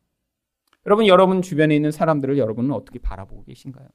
여러분, 0.86 1.08
여러분 1.08 1.42
주변에 1.42 1.76
있는 1.76 1.90
사람들을 1.92 2.38
여러분은 2.38 2.72
어떻게 2.72 3.00
바라보고 3.00 3.46
계신가요? 3.46 3.88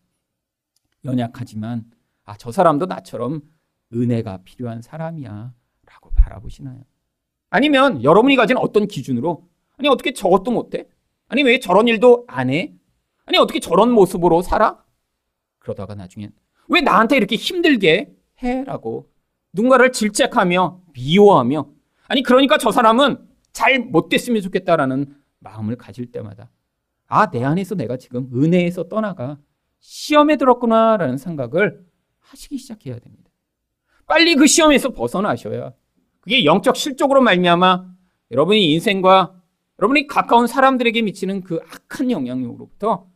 연약하지만 1.04 1.84
아, 2.24 2.36
저 2.36 2.50
사람도 2.50 2.86
나처럼 2.86 3.42
은혜가 3.94 4.38
필요한 4.42 4.82
사람이야 4.82 5.54
라고 5.86 6.10
바라보시나요? 6.16 6.82
아니면 7.50 8.02
여러분이 8.02 8.34
가진 8.34 8.56
어떤 8.56 8.88
기준으로 8.88 9.48
아니 9.76 9.88
어떻게 9.88 10.12
저것도 10.12 10.50
못해? 10.50 10.88
아니 11.28 11.44
왜 11.44 11.60
저런 11.60 11.86
일도 11.86 12.24
안 12.26 12.50
해? 12.50 12.74
아니, 13.26 13.38
어떻게 13.38 13.60
저런 13.60 13.92
모습으로 13.92 14.42
살아? 14.42 14.84
그러다가 15.60 15.94
나중엔 15.94 16.32
왜 16.72 16.80
나한테 16.80 17.18
이렇게 17.18 17.36
힘들게 17.36 18.14
해? 18.42 18.64
라고 18.64 19.10
누군가를 19.52 19.92
질책하며 19.92 20.80
미워하며 20.94 21.70
아니, 22.08 22.22
그러니까 22.22 22.56
저 22.56 22.72
사람은 22.72 23.18
잘 23.52 23.78
못됐으면 23.78 24.40
좋겠다라는 24.40 25.14
마음을 25.38 25.76
가질 25.76 26.10
때마다 26.10 26.50
아, 27.08 27.30
내 27.30 27.44
안에서 27.44 27.74
내가 27.74 27.98
지금 27.98 28.30
은혜에서 28.34 28.88
떠나가 28.88 29.38
시험에 29.80 30.36
들었구나라는 30.36 31.18
생각을 31.18 31.84
하시기 32.20 32.56
시작해야 32.56 32.98
됩니다. 32.98 33.30
빨리 34.06 34.34
그 34.34 34.46
시험에서 34.46 34.92
벗어나셔야 34.92 35.72
그게 36.20 36.44
영적 36.46 36.76
실족으로 36.76 37.20
말미암아 37.20 37.84
여러분이 38.30 38.72
인생과 38.72 39.38
여러분이 39.78 40.06
가까운 40.06 40.46
사람들에게 40.46 41.02
미치는 41.02 41.42
그 41.42 41.60
악한 41.70 42.10
영향력으로부터 42.10 43.10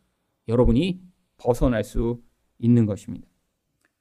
여러분이 0.47 0.99
벗어날 1.37 1.83
수 1.83 2.21
있는 2.59 2.85
것입니다. 2.85 3.26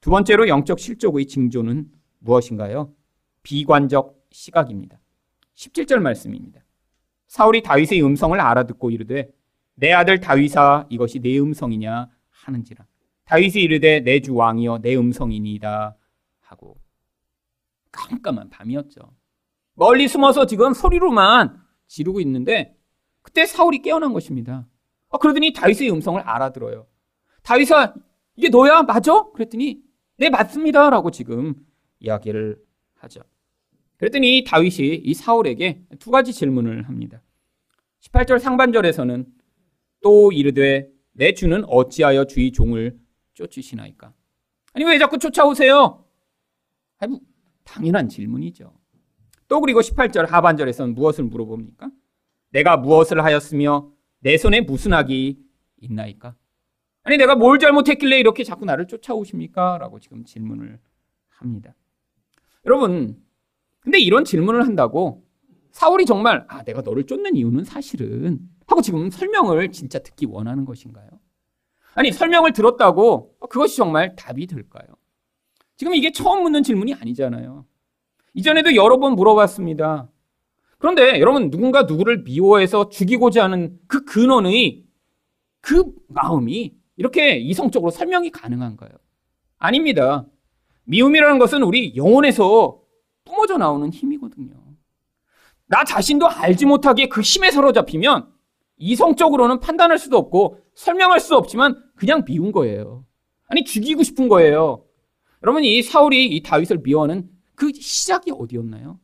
두 0.07 0.11
번째로 0.11 0.47
영적 0.47 0.79
실족의 0.79 1.27
징조는 1.27 1.91
무엇인가요? 2.21 2.95
비관적 3.43 4.25
시각입니다. 4.31 5.01
17절 5.57 5.99
말씀입니다. 5.99 6.61
사울이 7.27 7.61
다윗의 7.65 8.05
음성을 8.05 8.39
알아듣고 8.39 8.93
이르되 8.93 9.29
내 9.75 9.93
아들 9.93 10.21
다윗아 10.21 10.87
이것이 10.91 11.19
내 11.19 11.37
음성이냐 11.41 12.09
하는지라 12.31 12.87
다윗이 13.25 13.55
이르되 13.65 13.99
내 13.99 14.21
주 14.21 14.37
왕이여 14.37 14.79
내 14.79 14.95
음성이니이다 14.95 15.97
하고 16.39 16.79
깜깜한 17.91 18.51
밤이었죠. 18.51 19.13
멀리 19.75 20.07
숨어서 20.07 20.47
지금 20.47 20.73
소리로만 20.73 21.61
지르고 21.89 22.21
있는데 22.21 22.77
그때 23.23 23.45
사울이 23.45 23.83
깨어난 23.83 24.13
것입니다. 24.13 24.69
아, 25.09 25.19
그러더니 25.19 25.53
다윗의 25.53 25.91
음성을 25.91 26.21
알아들어요. 26.21 26.87
다윗아 27.43 27.95
이게 28.37 28.51
너야 28.51 28.85
맞아? 28.85 29.25
그랬더니 29.35 29.85
네 30.19 30.31
맞습니다 30.31 30.91
라고 30.91 31.11
지금 31.11 31.55
이야기를 32.01 32.59
하죠. 32.95 33.21
그랬더니 33.99 34.45
다윗이 34.47 34.95
이 35.05 35.15
사울에게 35.15 35.83
두 35.99 36.11
가지 36.11 36.33
질문을 36.33 36.89
합니다. 36.89 37.23
18절 38.01 38.39
상반절에서는 38.39 39.27
또 40.03 40.33
이르되 40.33 40.91
내 41.13 41.33
주는 41.33 41.65
어찌하여 41.67 42.27
주의 42.27 42.53
종을 42.53 42.99
쫓으시나이까? 43.35 44.13
아니 44.75 44.85
왜 44.85 44.99
자꾸 44.99 45.19
쫓아오세요? 45.19 46.05
아니, 46.99 47.13
뭐, 47.13 47.21
당연한 47.65 48.09
질문이죠. 48.09 48.73
또 49.49 49.61
그리고 49.61 49.81
18절 49.81 50.27
하반절에서는 50.27 50.95
무엇을 50.95 51.25
물어봅니까? 51.25 51.91
내가 52.51 52.77
무엇을 52.77 53.23
하였으며 53.23 53.91
내 54.21 54.37
손에 54.37 54.61
무슨 54.61 54.93
악이 54.93 55.39
있나이까? 55.81 56.35
아니 57.07 57.19
내가 57.19 57.37
뭘 57.37 57.61
잘못했길래 57.61 58.19
이렇게 58.19 58.43
자꾸 58.43 58.65
나를 58.65 58.89
쫓아오십니까? 58.89 59.79
라고 59.79 60.01
지금 60.01 60.25
질문을 60.25 60.81
합니다. 61.29 61.73
여러분 62.65 63.23
근데 63.79 64.01
이런 64.01 64.25
질문을 64.25 64.67
한다고 64.67 65.25
사울이 65.71 66.05
정말 66.05 66.45
아 66.49 66.65
내가 66.65 66.81
너를 66.81 67.05
쫓는 67.05 67.37
이유는 67.37 67.63
사실은 67.63 68.41
하고 68.67 68.83
지금 68.83 69.09
설명을 69.09 69.71
진짜 69.71 70.01
듣기 70.01 70.27
원하는 70.27 70.65
것인가요? 70.65 71.09
아니 71.95 72.11
설명을 72.11 72.53
들었다고 72.53 73.37
그것이 73.51 73.77
정말 73.77 74.17
답이 74.17 74.49
될까요? 74.49 74.87
지금 75.77 75.95
이게 75.95 76.11
처음 76.11 76.43
묻는 76.43 76.65
질문이 76.65 76.93
아니잖아요. 76.95 77.67
이전에도 78.35 78.75
여러 78.75 78.99
번 78.99 79.15
물어봤습니다. 79.15 80.11
그런데 80.79 81.21
여러분 81.21 81.51
누군가 81.51 81.83
누구를 81.83 82.25
미워해서 82.25 82.89
죽이고자 82.89 83.45
하는 83.45 83.79
그 83.87 84.05
근원의 84.05 84.85
그 85.61 85.85
마음이 86.09 86.75
이렇게 86.97 87.37
이성적으로 87.37 87.91
설명이 87.91 88.31
가능한가요? 88.31 88.91
아닙니다. 89.59 90.26
미움이라는 90.85 91.38
것은 91.38 91.62
우리 91.62 91.95
영혼에서 91.97 92.80
뿜어져 93.25 93.59
나오는 93.59 93.91
힘이거든요. 93.91 94.54
나 95.67 95.85
자신도 95.85 96.28
알지 96.28 96.67
못하게 96.67 97.09
그 97.09 97.21
힘에 97.21 97.50
사로잡히면 97.50 98.32
이성적으로는 98.78 99.61
판단할 99.61 99.99
수도 99.99 100.17
없고 100.19 100.61
설명할 100.75 101.21
수 101.21 101.37
없지만 101.37 101.82
그냥 101.97 102.25
미운 102.25 102.52
거예요. 102.52 103.04
아니 103.49 103.65
죽이고 103.65 104.02
싶은 104.02 104.28
거예요. 104.28 104.85
여러분 105.43 105.65
이 105.65 105.82
사울이 105.82 106.26
이 106.26 106.43
다윗을 106.43 106.78
미워하는 106.78 107.28
그 107.54 107.73
시작이 107.73 108.30
어디였나요? 108.32 109.00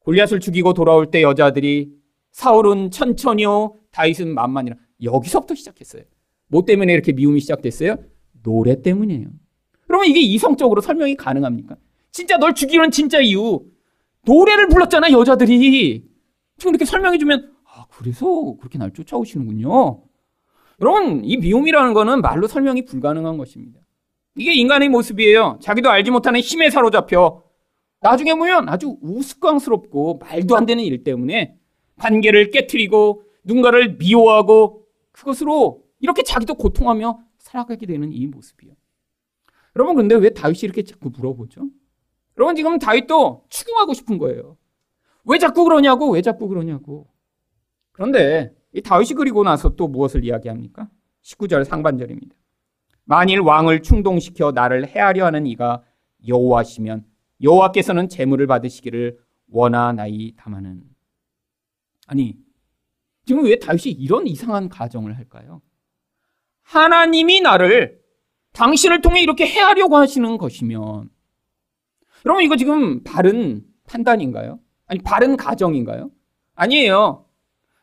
골리앗을 0.00 0.40
죽이고 0.40 0.74
돌아올 0.74 1.10
때 1.10 1.22
여자들이 1.22 1.92
사울은 2.30 2.90
천천히요 2.90 3.78
다윗은 3.90 4.34
만만이라 4.34 4.76
여기서부터 5.02 5.54
시작했어요. 5.54 6.04
뭐 6.48 6.64
때문에 6.64 6.92
이렇게 6.92 7.12
미움이 7.12 7.40
시작됐어요? 7.40 7.96
노래 8.42 8.80
때문이에요. 8.82 9.28
그러면 9.86 10.06
이게 10.08 10.20
이성적으로 10.20 10.80
설명이 10.80 11.16
가능합니까? 11.16 11.76
진짜 12.10 12.36
널 12.38 12.54
죽이는 12.54 12.90
진짜 12.90 13.20
이유. 13.20 13.64
노래를 14.24 14.68
불렀잖아, 14.68 15.10
여자들이. 15.10 16.04
지금 16.56 16.70
이렇게 16.70 16.84
설명해주면, 16.84 17.52
아, 17.64 17.84
그래서 17.90 18.56
그렇게 18.58 18.78
날 18.78 18.92
쫓아오시는군요. 18.92 20.02
여러분, 20.80 21.24
이 21.24 21.36
미움이라는 21.36 21.92
거는 21.94 22.20
말로 22.20 22.46
설명이 22.46 22.84
불가능한 22.84 23.36
것입니다. 23.36 23.80
이게 24.36 24.54
인간의 24.54 24.88
모습이에요. 24.88 25.58
자기도 25.62 25.90
알지 25.90 26.10
못하는 26.10 26.40
힘에 26.40 26.70
사로잡혀. 26.70 27.42
나중에 28.00 28.34
보면 28.34 28.68
아주 28.68 28.96
우스꽝스럽고 29.00 30.18
말도 30.18 30.56
안 30.56 30.66
되는 30.66 30.82
일 30.84 31.04
때문에 31.04 31.56
관계를 31.96 32.50
깨뜨리고 32.50 33.22
누군가를 33.44 33.96
미워하고 33.96 34.84
그것으로 35.12 35.83
이렇게 36.04 36.22
자기도 36.22 36.54
고통하며 36.54 37.18
살아가게 37.38 37.86
되는 37.86 38.12
이 38.12 38.26
모습이에요. 38.26 38.74
여러분, 39.74 39.96
근데 39.96 40.14
왜 40.14 40.28
다윗이 40.28 40.58
이렇게 40.64 40.82
자꾸 40.82 41.08
물어보죠? 41.08 41.62
여러분 42.36 42.54
지금 42.54 42.78
다윗도 42.78 43.46
추궁하고 43.48 43.94
싶은 43.94 44.18
거예요. 44.18 44.58
왜 45.24 45.38
자꾸 45.38 45.64
그러냐고, 45.64 46.10
왜 46.10 46.20
자꾸 46.20 46.46
그러냐고. 46.48 47.08
그런데 47.92 48.54
이 48.74 48.82
다윗이 48.82 49.14
그리고 49.14 49.44
나서 49.44 49.70
또 49.76 49.88
무엇을 49.88 50.26
이야기합니까? 50.26 50.90
19절 51.22 51.64
상반절입니다. 51.64 52.36
만일 53.04 53.40
왕을 53.40 53.80
충동시켜 53.80 54.52
나를 54.52 54.86
해하려 54.86 55.24
하는 55.24 55.46
이가 55.46 55.84
여호와시면 56.28 57.06
여호와께서는 57.42 58.10
재물을 58.10 58.46
받으시기를 58.46 59.18
원하나이 59.48 60.34
다마는 60.36 60.82
아니 62.08 62.36
지금 63.24 63.44
왜 63.44 63.58
다윗이 63.58 63.94
이런 63.94 64.26
이상한 64.26 64.68
가정을 64.68 65.16
할까요? 65.16 65.62
하나님이 66.64 67.40
나를 67.40 68.00
당신을 68.52 69.00
통해 69.00 69.22
이렇게 69.22 69.46
해하려고 69.46 69.96
하시는 69.96 70.38
것이면 70.38 71.10
여러분 72.26 72.42
이거 72.44 72.56
지금 72.56 73.02
바른 73.04 73.64
판단인가요? 73.86 74.58
아니 74.86 75.00
바른 75.00 75.36
가정인가요? 75.36 76.10
아니에요. 76.54 77.26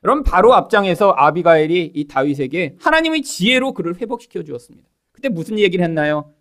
여러분 0.04 0.24
바로 0.24 0.54
앞장에서 0.54 1.13
아비가엘이 1.15 1.91
이 1.94 2.08
다윗에게 2.08 2.78
하나님의 2.80 3.22
지혜로 3.22 3.74
그를 3.74 4.00
회복시켜 4.00 4.44
주었습니다. 4.44 4.89
그때 5.12 5.30
무슨 5.30 5.60
얘기를 5.60 5.84
했나요? 5.86 6.34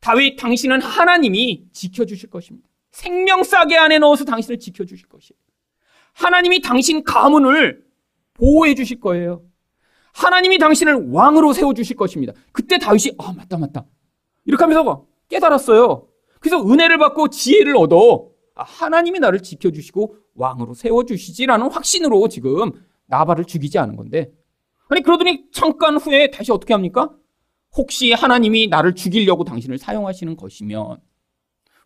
다윗 0.00 0.36
당신은 0.36 0.82
하나님이 0.82 1.66
지켜 1.72 2.04
주실 2.04 2.28
것입니다. 2.28 2.68
생명싸게 2.90 3.76
안에 3.76 3.98
넣어서 3.98 4.24
당신을 4.24 4.58
지켜 4.58 4.84
주실 4.84 5.08
것이에요. 5.08 5.38
하나님이 6.14 6.60
당신 6.60 7.04
가문을 7.04 7.84
보호해 8.34 8.74
주실 8.74 8.98
거예요. 8.98 9.44
하나님이 10.12 10.58
당신을 10.58 11.10
왕으로 11.10 11.52
세워 11.52 11.74
주실 11.74 11.96
것입니다. 11.96 12.32
그때 12.52 12.78
다윗이 12.78 13.14
아 13.18 13.32
맞다 13.32 13.56
맞다 13.58 13.86
이렇게 14.44 14.62
하면서 14.62 15.06
깨달았어요. 15.28 16.06
그래서 16.40 16.62
은혜를 16.64 16.98
받고 16.98 17.28
지혜를 17.28 17.76
얻어 17.76 18.28
아, 18.54 18.64
하나님이 18.64 19.18
나를 19.20 19.40
지켜주시고 19.42 20.16
왕으로 20.34 20.74
세워주시지라는 20.74 21.70
확신으로 21.70 22.28
지금 22.28 22.72
나발을 23.06 23.44
죽이지 23.44 23.78
않은 23.78 23.96
건데 23.96 24.30
아니 24.88 25.02
그러더니 25.02 25.46
잠깐 25.52 25.96
후에 25.96 26.30
다시 26.30 26.52
어떻게 26.52 26.74
합니까? 26.74 27.10
혹시 27.74 28.12
하나님이 28.12 28.66
나를 28.68 28.94
죽이려고 28.94 29.44
당신을 29.44 29.78
사용하시는 29.78 30.36
것이면 30.36 30.98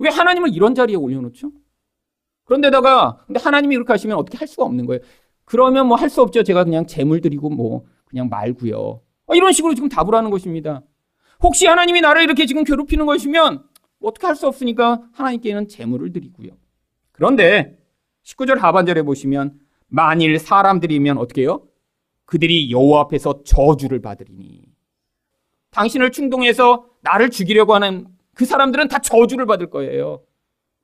왜 0.01 0.11
하나님을 0.11 0.53
이런 0.53 0.75
자리에 0.75 0.97
올려놓죠? 0.97 1.53
그런데다가 2.45 3.25
근데 3.27 3.39
하나님이 3.41 3.75
이렇게 3.75 3.93
하시면 3.93 4.17
어떻게 4.17 4.39
할 4.39 4.49
수가 4.49 4.65
없는 4.65 4.87
거예요. 4.87 5.01
그러면 5.45 5.87
뭐 5.87 5.97
할 5.97 6.11
수 6.11 6.23
없죠. 6.23 6.43
제가 6.43 6.65
그냥 6.65 6.87
재물 6.87 7.21
드리고 7.21 7.51
뭐 7.51 7.85
그냥 8.07 8.29
말고요. 8.29 9.01
아, 9.27 9.35
이런 9.35 9.53
식으로 9.53 9.75
지금 9.75 9.89
답을 9.89 10.15
하는 10.15 10.31
것입니다. 10.31 10.83
혹시 11.43 11.67
하나님이 11.67 12.01
나를 12.01 12.23
이렇게 12.23 12.47
지금 12.47 12.65
괴롭히는 12.65 13.05
것이면 13.07 13.65
어떻게 14.01 14.27
할 14.27 14.37
수 14.37 14.47
없으니까 14.47 15.03
하나님께는 15.13 15.69
재물을 15.69 16.13
드리고요. 16.13 16.51
그런데 17.13 17.79
19절 18.25 18.59
하반절에 18.59 19.03
보시면 19.03 19.59
만일 19.89 20.39
사람들이면 20.39 21.19
어떻게 21.19 21.43
해요? 21.43 21.67
그들이 22.25 22.71
여호와 22.71 23.03
앞에서 23.03 23.43
저주를 23.45 24.01
받으리니 24.01 24.63
당신을 25.71 26.11
충동해서 26.11 26.87
나를 27.03 27.31
죽이려고 27.31 27.75
하는 27.75 28.07
그 28.35 28.45
사람들은 28.45 28.89
다 28.89 28.99
저주를 28.99 29.47
받을 29.47 29.71
거예요. 29.71 30.23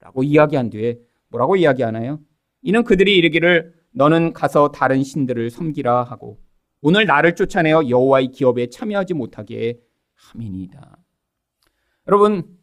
라고 0.01 0.23
이야기한 0.23 0.71
뒤에 0.71 0.99
뭐라고 1.29 1.57
이야기하나요? 1.57 2.21
이는 2.63 2.85
그들이 2.85 3.17
이르기를 3.17 3.75
너는 3.93 4.33
가서 4.33 4.71
다른 4.71 5.03
신들을 5.03 5.51
섬기라 5.51 6.05
하고 6.05 6.39
오늘 6.83 7.07
나를 7.07 7.37
쫓아내어 7.37 7.89
여호와의 7.89 8.29
기업에 8.29 8.69
참여하지 8.69 9.15
못하게 9.15 9.81
함이니이다. 10.15 10.99
여러분 12.09 12.59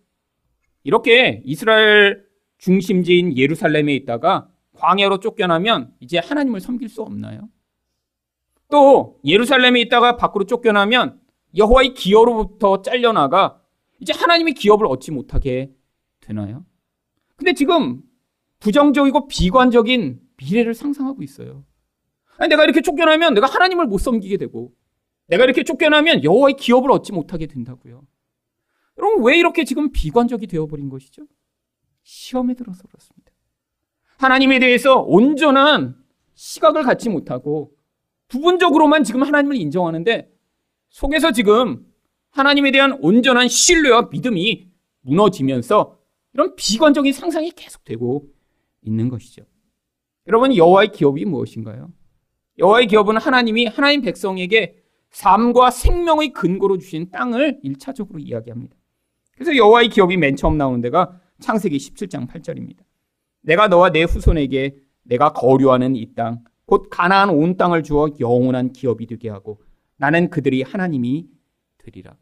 이렇게 0.84 1.41
이스라엘 1.45 2.25
중심지인 2.58 3.38
예루살렘에 3.38 3.95
있다가 3.95 4.49
광야로 4.73 5.19
쫓겨나면 5.19 5.93
이제 6.01 6.19
하나님을 6.19 6.60
섬길 6.60 6.89
수 6.89 7.01
없나요? 7.01 7.49
또 8.69 9.19
예루살렘에 9.25 9.79
있다가 9.82 10.17
밖으로 10.17 10.45
쫓겨나면 10.45 11.19
여호와의 11.58 11.93
기업으로부터 11.93 12.82
잘려나가 12.82 13.62
이제 13.99 14.13
하나님의 14.13 14.53
기업을 14.53 14.86
얻지 14.86 15.12
못하게 15.12 15.71
되나요? 16.19 16.65
근데 17.38 17.53
지금 17.53 18.01
부정적이고 18.60 19.27
비관적인 19.27 20.19
미래를 20.38 20.73
상상하고 20.73 21.23
있어요. 21.23 21.63
아니, 22.39 22.49
내가 22.49 22.63
이렇게 22.63 22.82
쫓겨나면 22.82 23.34
내가 23.34 23.47
하나님을 23.47 23.86
못 23.86 23.99
섬기게 23.99 24.38
되고 24.38 24.73
내가 25.28 25.43
이렇게 25.43 25.63
쫓겨나면 25.63 26.23
여호와의 26.23 26.56
기업을 26.56 26.89
얻지 26.91 27.12
못하게 27.12 27.45
된다고요. 27.45 28.02
여러분 28.97 29.23
왜 29.23 29.38
이렇게 29.38 29.63
지금 29.65 29.91
비관적이 29.91 30.47
되어버린 30.47 30.89
것이죠? 30.89 31.23
시험에 32.04 32.54
들어서 32.54 32.84
그렇습니다. 32.88 33.32
하나님에 34.17 34.60
대해서 34.60 35.02
온전한 35.02 35.95
시각을 36.34 36.84
갖지 36.84 37.10
못하고 37.10 37.73
부분적으로만 38.30 39.04
지금 39.04 39.23
하나님을 39.23 39.56
인정하는데 39.58 40.32
속에서 40.89 41.32
지금 41.32 41.86
하나님에 42.32 42.71
대한 42.71 42.97
온전한 43.02 43.47
신뢰와 43.47 44.10
믿음이 44.12 44.69
무너지면서 45.02 45.99
이런 46.34 46.56
비관적인 46.56 47.12
상상이 47.12 47.52
계속되고 47.52 48.28
있는 48.84 49.10
것이죠. 49.10 49.43
여러분 50.28 50.56
여호와의 50.56 50.91
기업이 50.91 51.25
무엇인가요? 51.25 51.91
여호와의 52.59 52.87
기업은 52.87 53.17
하나님이 53.17 53.67
하나님 53.67 54.01
백성에게 54.01 54.75
삶과 55.11 55.71
생명의 55.71 56.33
근거로 56.33 56.77
주신 56.77 57.09
땅을 57.09 57.59
일차적으로 57.63 58.19
이야기합니다. 58.19 58.75
그래서 59.33 59.55
여호와의 59.55 59.89
기업이 59.89 60.17
맨 60.17 60.35
처음 60.35 60.57
나오는 60.57 60.81
데가 60.81 61.19
창세기 61.39 61.77
17장 61.77 62.27
8절입니다. 62.27 62.79
내가 63.41 63.69
너와 63.69 63.91
내 63.91 64.03
후손에게 64.03 64.75
내가 65.03 65.31
거류하는 65.31 65.95
이 65.95 66.13
땅, 66.13 66.43
곧 66.65 66.89
가나안 66.91 67.29
온 67.29 67.55
땅을 67.55 67.81
주어 67.81 68.09
영원한 68.19 68.73
기업이 68.73 69.07
되게 69.07 69.29
하고 69.29 69.61
나는 69.95 70.29
그들이 70.29 70.61
하나님이 70.61 71.27
되리라. 71.77 72.15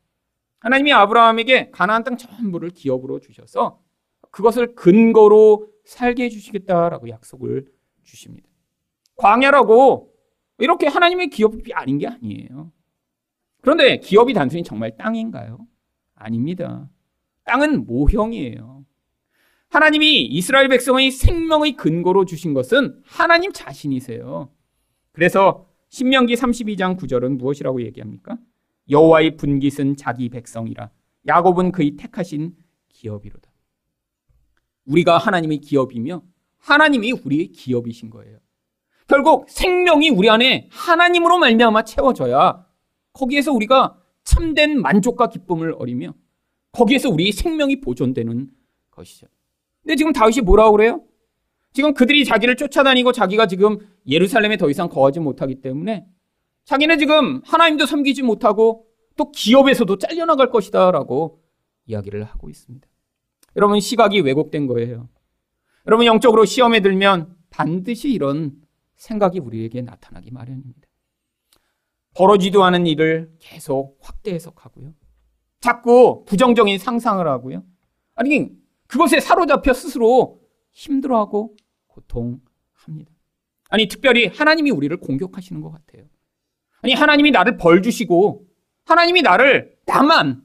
하나님이 0.59 0.93
아브라함에게 0.93 1.71
가나안 1.71 2.03
땅 2.03 2.15
전부를 2.15 2.69
기업으로 2.69 3.19
주셔서 3.19 3.81
그것을 4.29 4.75
근거로 4.75 5.67
살게 5.85 6.25
해주시겠다라고 6.25 7.09
약속을 7.09 7.65
주십니다. 8.03 8.47
광야라고 9.15 10.13
이렇게 10.59 10.87
하나님의 10.87 11.29
기업이 11.29 11.73
아닌 11.73 11.97
게 11.97 12.07
아니에요. 12.07 12.71
그런데 13.61 13.97
기업이 13.97 14.33
단순히 14.33 14.63
정말 14.63 14.95
땅인가요? 14.97 15.67
아닙니다. 16.15 16.89
땅은 17.43 17.85
모형이에요. 17.85 18.85
하나님이 19.69 20.25
이스라엘 20.25 20.69
백성의 20.69 21.11
생명의 21.11 21.75
근거로 21.75 22.25
주신 22.25 22.53
것은 22.53 23.01
하나님 23.03 23.51
자신이세요. 23.51 24.49
그래서 25.11 25.67
신명기 25.89 26.35
32장 26.35 26.97
9절은 26.97 27.37
무엇이라고 27.37 27.81
얘기합니까? 27.83 28.37
여호와의 28.89 29.35
분깃은 29.35 29.97
자기 29.97 30.29
백성이라 30.29 30.89
야곱은 31.27 31.71
그의 31.71 31.97
택하신 31.97 32.55
기업이로다. 32.89 33.51
우리가 34.85 35.17
하나님의 35.17 35.59
기업이며 35.59 36.23
하나님이 36.57 37.11
우리의 37.11 37.49
기업이신 37.49 38.09
거예요. 38.09 38.39
결국 39.07 39.49
생명이 39.49 40.09
우리 40.09 40.29
안에 40.29 40.67
하나님으로 40.71 41.37
말미암아 41.37 41.83
채워져야 41.83 42.65
거기에서 43.13 43.53
우리가 43.53 43.97
참된 44.23 44.81
만족과 44.81 45.29
기쁨을 45.29 45.75
얻으며 45.79 46.13
거기에서 46.73 47.09
우리 47.09 47.31
생명이 47.31 47.81
보존되는 47.81 48.49
것이죠. 48.91 49.27
근데 49.81 49.95
지금 49.95 50.11
다윗이 50.11 50.41
뭐라고 50.41 50.73
그래요? 50.73 51.01
지금 51.71 51.93
그들이 51.93 52.25
자기를 52.25 52.57
쫓아다니고 52.57 53.13
자기가 53.13 53.47
지금 53.47 53.79
예루살렘에 54.07 54.57
더 54.57 54.69
이상 54.69 54.89
거하지 54.89 55.19
못하기 55.19 55.61
때문에 55.61 56.05
자기는 56.65 56.99
지금 56.99 57.41
하나님도 57.45 57.85
섬기지 57.85 58.23
못하고 58.23 58.85
또 59.15 59.31
기업에서도 59.31 59.97
잘려나갈 59.97 60.49
것이다 60.49 60.91
라고 60.91 61.41
이야기를 61.85 62.25
하고 62.25 62.49
있습니다. 62.49 62.87
여러분 63.55 63.79
시각이 63.79 64.19
왜곡된 64.19 64.67
거예요. 64.67 65.07
여러분 65.87 66.05
영적으로 66.05 66.45
시험에 66.45 66.81
들면 66.81 67.35
반드시 67.49 68.09
이런 68.09 68.66
생각이 68.97 69.39
우리에게 69.39 69.81
나타나기 69.81 70.31
마련입니다. 70.31 70.87
벌어지도 72.15 72.63
않은 72.63 72.87
일을 72.87 73.31
계속 73.39 73.97
확대 74.01 74.33
해석하고요. 74.33 74.93
자꾸 75.61 76.25
부정적인 76.25 76.77
상상을 76.79 77.25
하고요. 77.25 77.63
아니 78.15 78.49
그것에 78.87 79.19
사로잡혀 79.19 79.73
스스로 79.73 80.41
힘들어하고 80.71 81.55
고통합니다. 81.87 83.11
아니 83.69 83.87
특별히 83.87 84.27
하나님이 84.27 84.71
우리를 84.71 84.95
공격하시는 84.97 85.61
것 85.61 85.71
같아요. 85.71 86.05
아니 86.81 86.93
하나님이 86.93 87.31
나를 87.31 87.57
벌 87.57 87.81
주시고 87.81 88.47
하나님이 88.85 89.21
나를 89.21 89.77
나만 89.85 90.41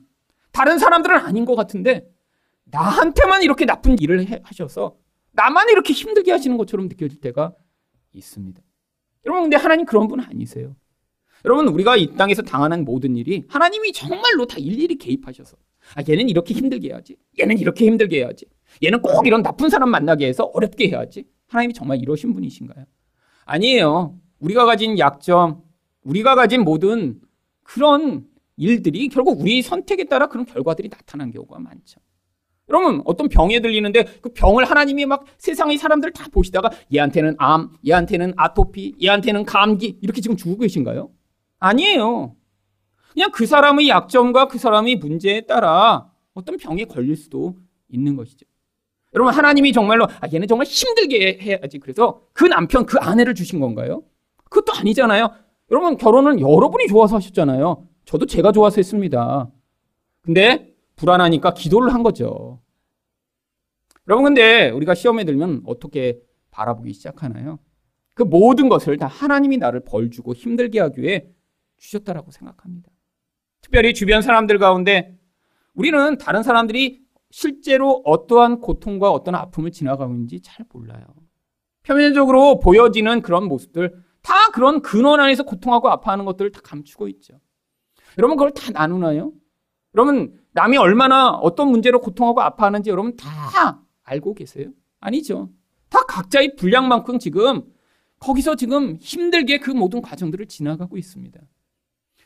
다른 0.50 0.78
사람들은 0.78 1.16
아닌 1.16 1.44
것 1.44 1.54
같은데 1.54 2.06
나한테만 2.64 3.42
이렇게 3.42 3.64
나쁜 3.64 3.98
일을 3.98 4.28
해, 4.28 4.40
하셔서 4.44 4.96
나만 5.32 5.70
이렇게 5.70 5.92
힘들게 5.92 6.32
하시는 6.32 6.56
것처럼 6.58 6.88
느껴질 6.88 7.20
때가 7.20 7.54
있습니다. 8.12 8.62
여러분 9.24 9.44
근데 9.44 9.56
하나님 9.56 9.86
그런 9.86 10.08
분 10.08 10.20
아니세요. 10.20 10.76
여러분 11.44 11.68
우리가 11.68 11.96
이 11.96 12.14
땅에서 12.16 12.42
당하는 12.42 12.84
모든 12.84 13.16
일이 13.16 13.44
하나님이 13.48 13.92
정말로 13.92 14.46
다 14.46 14.56
일일이 14.58 14.96
개입하셔서 14.96 15.56
아 15.96 16.02
얘는 16.08 16.28
이렇게 16.28 16.54
힘들게 16.54 16.88
해야지. 16.88 17.16
얘는 17.40 17.58
이렇게 17.58 17.86
힘들게 17.86 18.18
해야지. 18.18 18.46
얘는 18.82 19.02
꼭 19.02 19.26
이런 19.26 19.42
나쁜 19.42 19.68
사람 19.68 19.90
만나게 19.90 20.26
해서 20.26 20.44
어렵게 20.44 20.88
해야지. 20.88 21.24
하나님이 21.48 21.74
정말 21.74 21.98
이러신 21.98 22.32
분이신가요? 22.32 22.86
아니에요. 23.44 24.18
우리가 24.38 24.64
가진 24.64 24.98
약점, 24.98 25.62
우리가 26.02 26.34
가진 26.34 26.62
모든 26.62 27.20
그런 27.62 28.26
일들이 28.56 29.08
결국 29.08 29.40
우리 29.40 29.62
선택에 29.62 30.04
따라 30.04 30.28
그런 30.28 30.46
결과들이 30.46 30.88
나타난 30.88 31.30
경우가 31.30 31.58
많죠. 31.58 32.00
여러분 32.72 33.02
어떤 33.04 33.28
병에 33.28 33.60
들리는데 33.60 34.04
그 34.22 34.30
병을 34.32 34.64
하나님이 34.64 35.04
막 35.04 35.24
세상의 35.36 35.76
사람들 35.76 36.12
다 36.12 36.26
보시다가 36.32 36.70
얘한테는 36.92 37.36
암, 37.38 37.70
얘한테는 37.86 38.32
아토피, 38.36 38.96
얘한테는 39.02 39.44
감기 39.44 39.98
이렇게 40.00 40.22
지금 40.22 40.38
주고 40.38 40.56
계신가요? 40.56 41.10
아니에요. 41.58 42.34
그냥 43.12 43.30
그 43.30 43.44
사람의 43.44 43.90
약점과 43.90 44.48
그 44.48 44.56
사람의 44.56 44.96
문제에 44.96 45.42
따라 45.42 46.10
어떤 46.32 46.56
병에 46.56 46.86
걸릴 46.86 47.14
수도 47.14 47.56
있는 47.90 48.16
것이죠. 48.16 48.46
여러분 49.14 49.34
하나님이 49.34 49.72
정말로 49.72 50.06
아 50.06 50.28
얘는 50.32 50.48
정말 50.48 50.66
힘들게 50.66 51.38
해야지 51.42 51.78
그래서 51.78 52.22
그 52.32 52.46
남편 52.46 52.86
그 52.86 52.96
아내를 52.98 53.34
주신 53.34 53.60
건가요? 53.60 54.02
그것도 54.48 54.78
아니잖아요. 54.78 55.30
여러분 55.70 55.98
결혼은 55.98 56.40
여러분이 56.40 56.86
좋아서 56.86 57.16
하셨잖아요. 57.16 57.86
저도 58.06 58.24
제가 58.24 58.52
좋아서 58.52 58.76
했습니다. 58.76 59.50
근데 60.22 60.72
불안하니까 60.96 61.52
기도를 61.52 61.92
한 61.92 62.02
거죠. 62.02 62.61
여러분 64.08 64.24
근데 64.24 64.70
우리가 64.70 64.94
시험에 64.94 65.24
들면 65.24 65.62
어떻게 65.66 66.18
바라보기 66.50 66.92
시작하나요? 66.92 67.58
그 68.14 68.22
모든 68.22 68.68
것을 68.68 68.96
다 68.96 69.06
하나님이 69.06 69.58
나를 69.58 69.80
벌 69.84 70.10
주고 70.10 70.34
힘들게 70.34 70.80
하기 70.80 71.00
위해 71.02 71.26
주셨다라고 71.78 72.30
생각합니다. 72.30 72.90
특별히 73.60 73.94
주변 73.94 74.22
사람들 74.22 74.58
가운데 74.58 75.16
우리는 75.74 76.18
다른 76.18 76.42
사람들이 76.42 77.00
실제로 77.30 78.02
어떠한 78.04 78.60
고통과 78.60 79.10
어떤 79.10 79.34
아픔을 79.34 79.70
지나가고 79.70 80.12
있는지 80.12 80.40
잘 80.42 80.66
몰라요. 80.70 81.02
표면적으로 81.82 82.60
보여지는 82.60 83.22
그런 83.22 83.48
모습들 83.48 83.94
다 84.22 84.34
그런 84.52 84.82
근원 84.82 85.20
안에서 85.20 85.42
고통하고 85.44 85.88
아파하는 85.88 86.24
것들을 86.24 86.52
다 86.52 86.60
감추고 86.62 87.08
있죠. 87.08 87.40
여러분 88.18 88.36
그걸 88.36 88.52
다 88.52 88.70
나누나요? 88.72 89.32
여러분 89.94 90.38
남이 90.52 90.76
얼마나 90.76 91.30
어떤 91.30 91.68
문제로 91.68 92.00
고통하고 92.00 92.42
아파하는지 92.42 92.90
여러분 92.90 93.16
다 93.16 93.82
알고 94.12 94.34
계세요? 94.34 94.68
아니죠. 95.00 95.50
다 95.88 96.04
각자의 96.06 96.56
분량만큼 96.56 97.18
지금 97.18 97.62
거기서 98.18 98.54
지금 98.56 98.96
힘들게 98.96 99.58
그 99.58 99.70
모든 99.70 100.00
과정들을 100.00 100.46
지나가고 100.46 100.96
있습니다. 100.96 101.40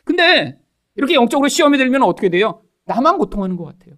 근데 0.04 0.60
이렇게 0.94 1.14
영적으로 1.14 1.48
시험이 1.48 1.78
들면 1.78 2.02
어떻게 2.02 2.28
돼요? 2.28 2.62
나만 2.84 3.18
고통하는 3.18 3.56
것 3.56 3.64
같아요. 3.64 3.96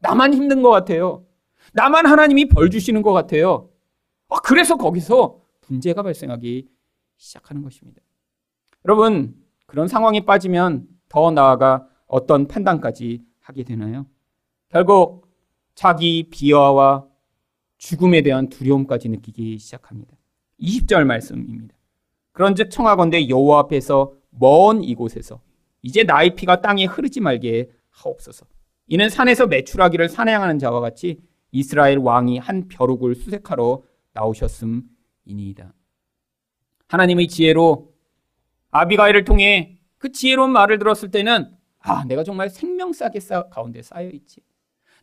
나만 0.00 0.34
힘든 0.34 0.62
것 0.62 0.70
같아요. 0.70 1.24
나만 1.72 2.06
하나님이 2.06 2.48
벌 2.48 2.70
주시는 2.70 3.02
것 3.02 3.12
같아요. 3.12 3.70
아, 4.28 4.36
그래서 4.40 4.76
거기서 4.76 5.40
문제가 5.68 6.02
발생하기 6.02 6.68
시작하는 7.16 7.62
것입니다. 7.62 8.00
여러분, 8.84 9.34
그런 9.66 9.88
상황에 9.88 10.24
빠지면 10.24 10.86
더 11.08 11.30
나아가 11.30 11.86
어떤 12.06 12.46
판단까지 12.46 13.22
하게 13.40 13.64
되나요? 13.64 14.06
결국 14.68 15.28
자기 15.74 16.28
비하와 16.30 17.06
죽음에 17.78 18.22
대한 18.22 18.48
두려움까지 18.48 19.08
느끼기 19.08 19.58
시작합니다. 19.58 20.16
20절 20.60 21.04
말씀입니다. 21.04 21.76
그런즉 22.32 22.70
청하건대 22.70 23.28
여호와 23.28 23.60
앞에서 23.60 24.14
먼 24.30 24.82
이곳에서 24.82 25.40
이제 25.82 26.02
나의 26.02 26.34
피가 26.34 26.60
땅에 26.60 26.84
흐르지 26.84 27.20
말게 27.20 27.70
하옵소서. 27.90 28.46
이는 28.88 29.08
산에서 29.08 29.46
매출하기를 29.46 30.08
사냥하는 30.08 30.58
자와 30.58 30.80
같이 30.80 31.20
이스라엘 31.50 31.98
왕이 31.98 32.38
한 32.38 32.68
벼룩을 32.68 33.14
수색하러 33.14 33.82
나오셨음이니이다. 34.12 35.72
하나님의 36.88 37.28
지혜로 37.28 37.92
아비가일을 38.70 39.24
통해 39.24 39.78
그 39.98 40.12
지혜로운 40.12 40.50
말을 40.50 40.78
들었을 40.78 41.10
때는 41.10 41.50
아, 41.78 42.04
내가 42.04 42.24
정말 42.24 42.50
생명싸게 42.50 43.20
가운데 43.50 43.82
쌓여 43.82 44.08
있지. 44.10 44.40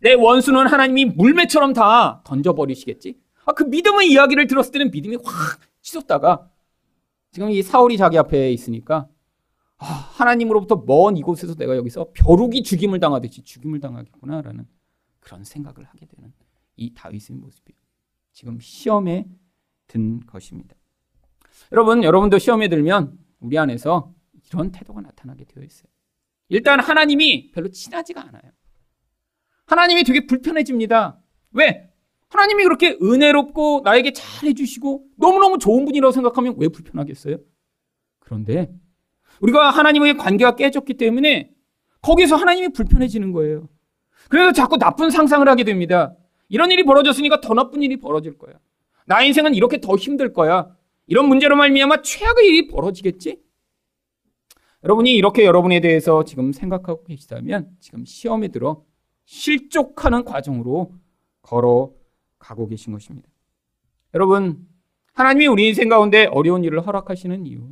내 0.03 0.13
원수는 0.13 0.67
하나님이 0.67 1.05
물매처럼 1.05 1.71
다 1.71 2.21
던져버리시겠지. 2.25 3.17
아, 3.45 3.53
그 3.53 3.63
믿음의 3.63 4.11
이야기를 4.11 4.47
들었을 4.47 4.73
때는 4.73 4.91
믿음이 4.91 5.17
확 5.23 5.59
치솟다가 5.81 6.49
지금 7.31 7.49
이 7.49 7.63
사울이 7.63 7.97
자기 7.97 8.17
앞에 8.17 8.51
있으니까 8.51 9.07
아, 9.77 9.85
하나님으로부터 9.85 10.83
먼 10.85 11.15
이곳에서 11.15 11.55
내가 11.55 11.77
여기서 11.77 12.11
벼룩이 12.13 12.63
죽임을 12.63 12.99
당하듯이 12.99 13.43
죽임을 13.43 13.79
당하겠구나라는 13.79 14.67
그런 15.21 15.45
생각을 15.45 15.85
하게 15.85 16.05
되는 16.05 16.33
이 16.75 16.93
다윗의 16.93 17.37
모습이에요. 17.37 17.77
지금 18.33 18.59
시험에 18.59 19.25
든 19.87 20.19
것입니다. 20.25 20.75
여러분, 21.71 22.03
여러분도 22.03 22.39
시험에 22.39 22.67
들면 22.67 23.17
우리 23.39 23.57
안에서 23.57 24.13
이런 24.49 24.71
태도가 24.71 24.99
나타나게 24.99 25.45
되어 25.45 25.63
있어요. 25.63 25.87
일단 26.49 26.81
하나님이 26.81 27.51
별로 27.51 27.69
친하지가 27.69 28.21
않아요. 28.21 28.51
하나님이 29.73 30.03
되게 30.03 30.25
불편해집니다. 30.27 31.19
왜? 31.53 31.89
하나님이 32.29 32.63
그렇게 32.63 32.97
은혜롭고 33.01 33.81
나에게 33.83 34.13
잘 34.13 34.49
해주시고 34.49 35.05
너무너무 35.17 35.57
좋은 35.57 35.85
분이라고 35.85 36.11
생각하면 36.11 36.55
왜 36.57 36.67
불편하겠어요? 36.67 37.37
그런데 38.19 38.71
우리가 39.41 39.69
하나님의 39.71 40.17
관계가 40.17 40.55
깨졌기 40.55 40.95
때문에 40.95 41.51
거기서 42.01 42.35
하나님이 42.35 42.69
불편해지는 42.69 43.31
거예요. 43.31 43.67
그래서 44.29 44.51
자꾸 44.51 44.77
나쁜 44.77 45.09
상상을 45.09 45.47
하게 45.47 45.63
됩니다. 45.63 46.15
이런 46.49 46.71
일이 46.71 46.83
벌어졌으니까 46.83 47.41
더 47.41 47.53
나쁜 47.53 47.81
일이 47.81 47.97
벌어질 47.97 48.37
거야. 48.37 48.53
나 49.05 49.21
인생은 49.23 49.53
이렇게 49.55 49.79
더 49.79 49.95
힘들 49.95 50.33
거야. 50.33 50.75
이런 51.07 51.27
문제로 51.27 51.55
말미암아 51.55 52.01
최악의 52.03 52.47
일이 52.47 52.67
벌어지겠지? 52.67 53.41
여러분이 54.83 55.13
이렇게 55.13 55.45
여러분에 55.45 55.79
대해서 55.81 56.23
지금 56.23 56.51
생각하고 56.51 57.03
계시다면 57.03 57.69
지금 57.79 58.05
시험에 58.05 58.49
들어 58.49 58.83
실족하는 59.25 60.23
과정으로 60.23 60.93
걸어가고 61.41 62.67
계신 62.67 62.93
것입니다. 62.93 63.29
여러분, 64.13 64.67
하나님이 65.13 65.47
우리 65.47 65.67
인생 65.67 65.89
가운데 65.89 66.25
어려운 66.25 66.63
일을 66.63 66.85
허락하시는 66.85 67.45
이유, 67.45 67.69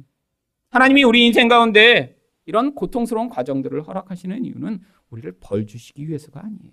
하나님이 0.70 1.04
우리 1.04 1.26
인생 1.26 1.48
가운데 1.48 2.18
이런 2.46 2.74
고통스러운 2.76 3.30
과정들을 3.30 3.82
허락하시는 3.84 4.46
이유는 4.46 4.80
우리를 5.10 5.38
벌 5.40 5.66
주시기 5.66 6.08
위해서가 6.08 6.42
아니에요. 6.44 6.72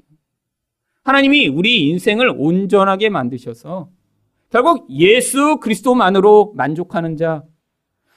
하나님이 1.04 1.48
우리 1.48 1.88
인생을 1.88 2.34
온전하게 2.36 3.08
만드셔서 3.08 3.90
결국 4.50 4.86
예수 4.90 5.58
그리스도만으로 5.58 6.52
만족하는 6.54 7.16
자, 7.16 7.44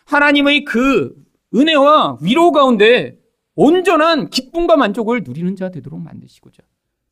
하나님의 0.06 0.66
그 0.66 1.16
은혜와 1.54 2.20
위로 2.22 2.52
가운데 2.52 3.18
온전한 3.56 4.30
기쁨과 4.30 4.78
만족을 4.78 5.24
누리는 5.24 5.56
자 5.56 5.70
되도록 5.70 6.00
만드시고자. 6.00 6.64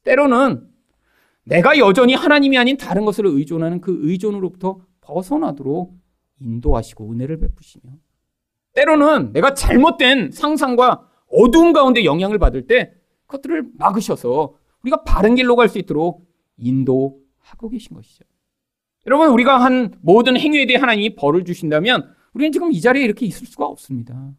때로는 0.04 0.67
내가 1.43 1.78
여전히 1.78 2.13
하나님이 2.13 2.58
아닌 2.58 2.78
다른 2.78 3.06
것을 3.06 3.25
의존하는 3.25 3.82
그 3.82 3.99
의존으로부터 4.02 4.80
벗어나도록 5.02 5.97
인도하시고 6.39 7.12
은혜를 7.12 7.39
베푸시며 7.39 7.91
때로는 8.73 9.34
내가 9.34 9.54
잘못된 9.54 10.32
상상과 10.32 11.08
어두운 11.32 11.73
가운데 11.73 12.06
영향을 12.06 12.38
받을 12.39 12.67
때 12.67 12.93
그것들을 13.25 13.71
막으셔서 13.78 14.56
우리가 14.84 15.04
바른 15.04 15.36
길로 15.36 15.56
갈 15.56 15.67
수 15.69 15.78
있도록 15.80 16.25
인도하고 16.58 17.69
계신 17.69 17.95
것이죠. 17.95 18.23
여러분, 19.06 19.30
우리가 19.30 19.62
한 19.63 19.93
모든 20.02 20.38
행위에 20.38 20.65
대해 20.65 20.78
하나님이 20.78 21.15
벌을 21.15 21.43
주신다면 21.45 22.13
우리는 22.34 22.52
지금 22.52 22.71
이 22.71 22.80
자리에 22.80 23.04
이렇게 23.04 23.25
있을 23.25 23.47
수가 23.47 23.65
없습니다. 23.65 24.34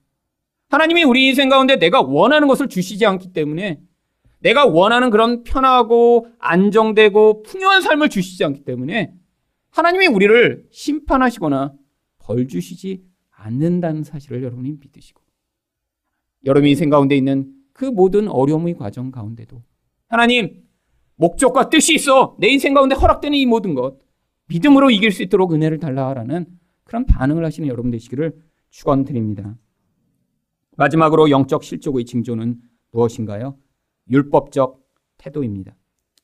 하나님이 0.71 1.03
우리 1.03 1.27
인생 1.27 1.49
가운데 1.49 1.77
내가 1.77 2.01
원하는 2.01 2.47
것을 2.49 2.69
주시지 2.69 3.05
않기 3.05 3.33
때문에 3.33 3.81
내가 4.39 4.65
원하는 4.65 5.11
그런 5.11 5.43
편하고 5.43 6.29
안정되고 6.39 7.43
풍요한 7.43 7.83
삶을 7.83 8.09
주시지 8.09 8.45
않기 8.45 8.65
때문에 8.65 9.13
하나님이 9.71 10.07
우리를 10.07 10.65
심판하시거나 10.71 11.75
벌 12.19 12.47
주시지 12.47 13.03
않는다는 13.31 14.05
사실을 14.05 14.43
여러분이 14.43 14.77
믿으시고 14.81 15.21
여러분 16.47 16.69
인생 16.69 16.89
가운데 16.89 17.17
있는 17.17 17.53
그 17.73 17.85
모든 17.85 18.29
어려움의 18.29 18.75
과정 18.75 19.11
가운데도 19.11 19.63
하나님 20.09 20.63
목적과 21.17 21.69
뜻이 21.69 21.95
있어 21.95 22.37
내 22.39 22.49
인생 22.49 22.75
가운데 22.75 22.95
허락되는 22.95 23.37
이 23.37 23.45
모든 23.45 23.75
것 23.75 23.99
믿음으로 24.47 24.91
이길 24.91 25.11
수 25.11 25.23
있도록 25.25 25.53
은혜를 25.53 25.79
달라라는 25.79 26.47
그런 26.85 27.05
반응을 27.07 27.45
하시는 27.45 27.69
여러분 27.69 27.91
되시기를 27.91 28.35
축원드립니다. 28.71 29.57
마지막으로 30.81 31.29
영적 31.29 31.63
실족의 31.63 32.07
징조는 32.07 32.59
무엇인가요? 32.93 33.59
율법적 34.09 34.81
태도입니다. 35.19 35.77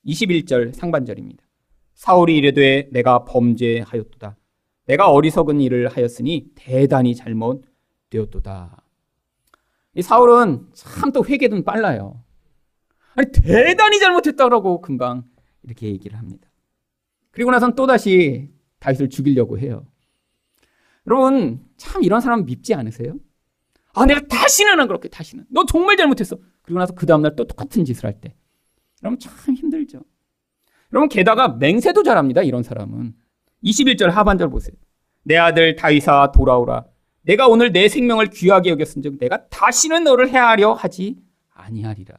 21절 0.07 0.73
상반절입니다. 0.73 1.45
사울이 1.93 2.39
이르되 2.39 2.89
내가 2.91 3.27
범죄하였도다. 3.27 4.39
내가 4.87 5.11
어리석은 5.11 5.61
일을 5.61 5.89
하였으니 5.89 6.53
대단히 6.55 7.15
잘못되었도다. 7.15 8.83
이 9.95 10.01
사울은 10.01 10.69
참 10.73 11.13
또 11.13 11.23
회개는 11.23 11.65
빨라요. 11.65 12.23
아니 13.15 13.31
대단히 13.33 13.99
잘못했다라고 13.99 14.81
금방 14.81 15.25
이렇게 15.65 15.89
얘기를 15.89 16.19
합니다. 16.19 16.49
그리고 17.31 17.51
나선 17.51 17.75
또다시 17.75 18.51
다윗을 18.79 19.11
죽이려고 19.11 19.59
해요. 19.59 19.87
여러분, 21.07 21.63
참 21.77 22.03
이런 22.03 22.23
사람 22.23 22.47
밉지 22.47 22.73
않으세요? 22.73 23.17
아, 23.97 24.07
내가 24.07 24.21
다시는 24.29 24.79
안 24.79 24.87
그렇게, 24.87 25.09
다시는. 25.09 25.47
너 25.49 25.65
정말 25.65 25.97
잘못했어. 25.97 26.37
그리고 26.63 26.79
나서 26.79 26.95
그 26.95 27.07
다음날 27.07 27.35
또 27.35 27.47
똑같은 27.47 27.85
짓을 27.85 28.05
할 28.05 28.21
때. 28.21 28.35
여러분, 29.03 29.19
참 29.19 29.55
힘들죠. 29.55 30.03
여러분, 30.93 31.09
게다가 31.09 31.49
맹세도 31.49 32.03
잘합니다, 32.03 32.43
이런 32.43 32.63
사람은. 32.63 33.15
21절 33.65 34.11
하반절 34.11 34.51
보세요. 34.51 34.77
내 35.23 35.37
아들 35.37 35.75
다윗아 35.77 36.33
돌아오라. 36.33 36.85
내가 37.23 37.49
오늘 37.49 37.73
내 37.73 37.89
생명을 37.89 38.27
귀하게 38.31 38.71
여겼은즉 38.71 39.19
내가 39.19 39.49
다시는 39.49 40.05
너를 40.05 40.29
해하려 40.29 40.75
하지 40.75 41.17
아니하리라. 41.55 42.17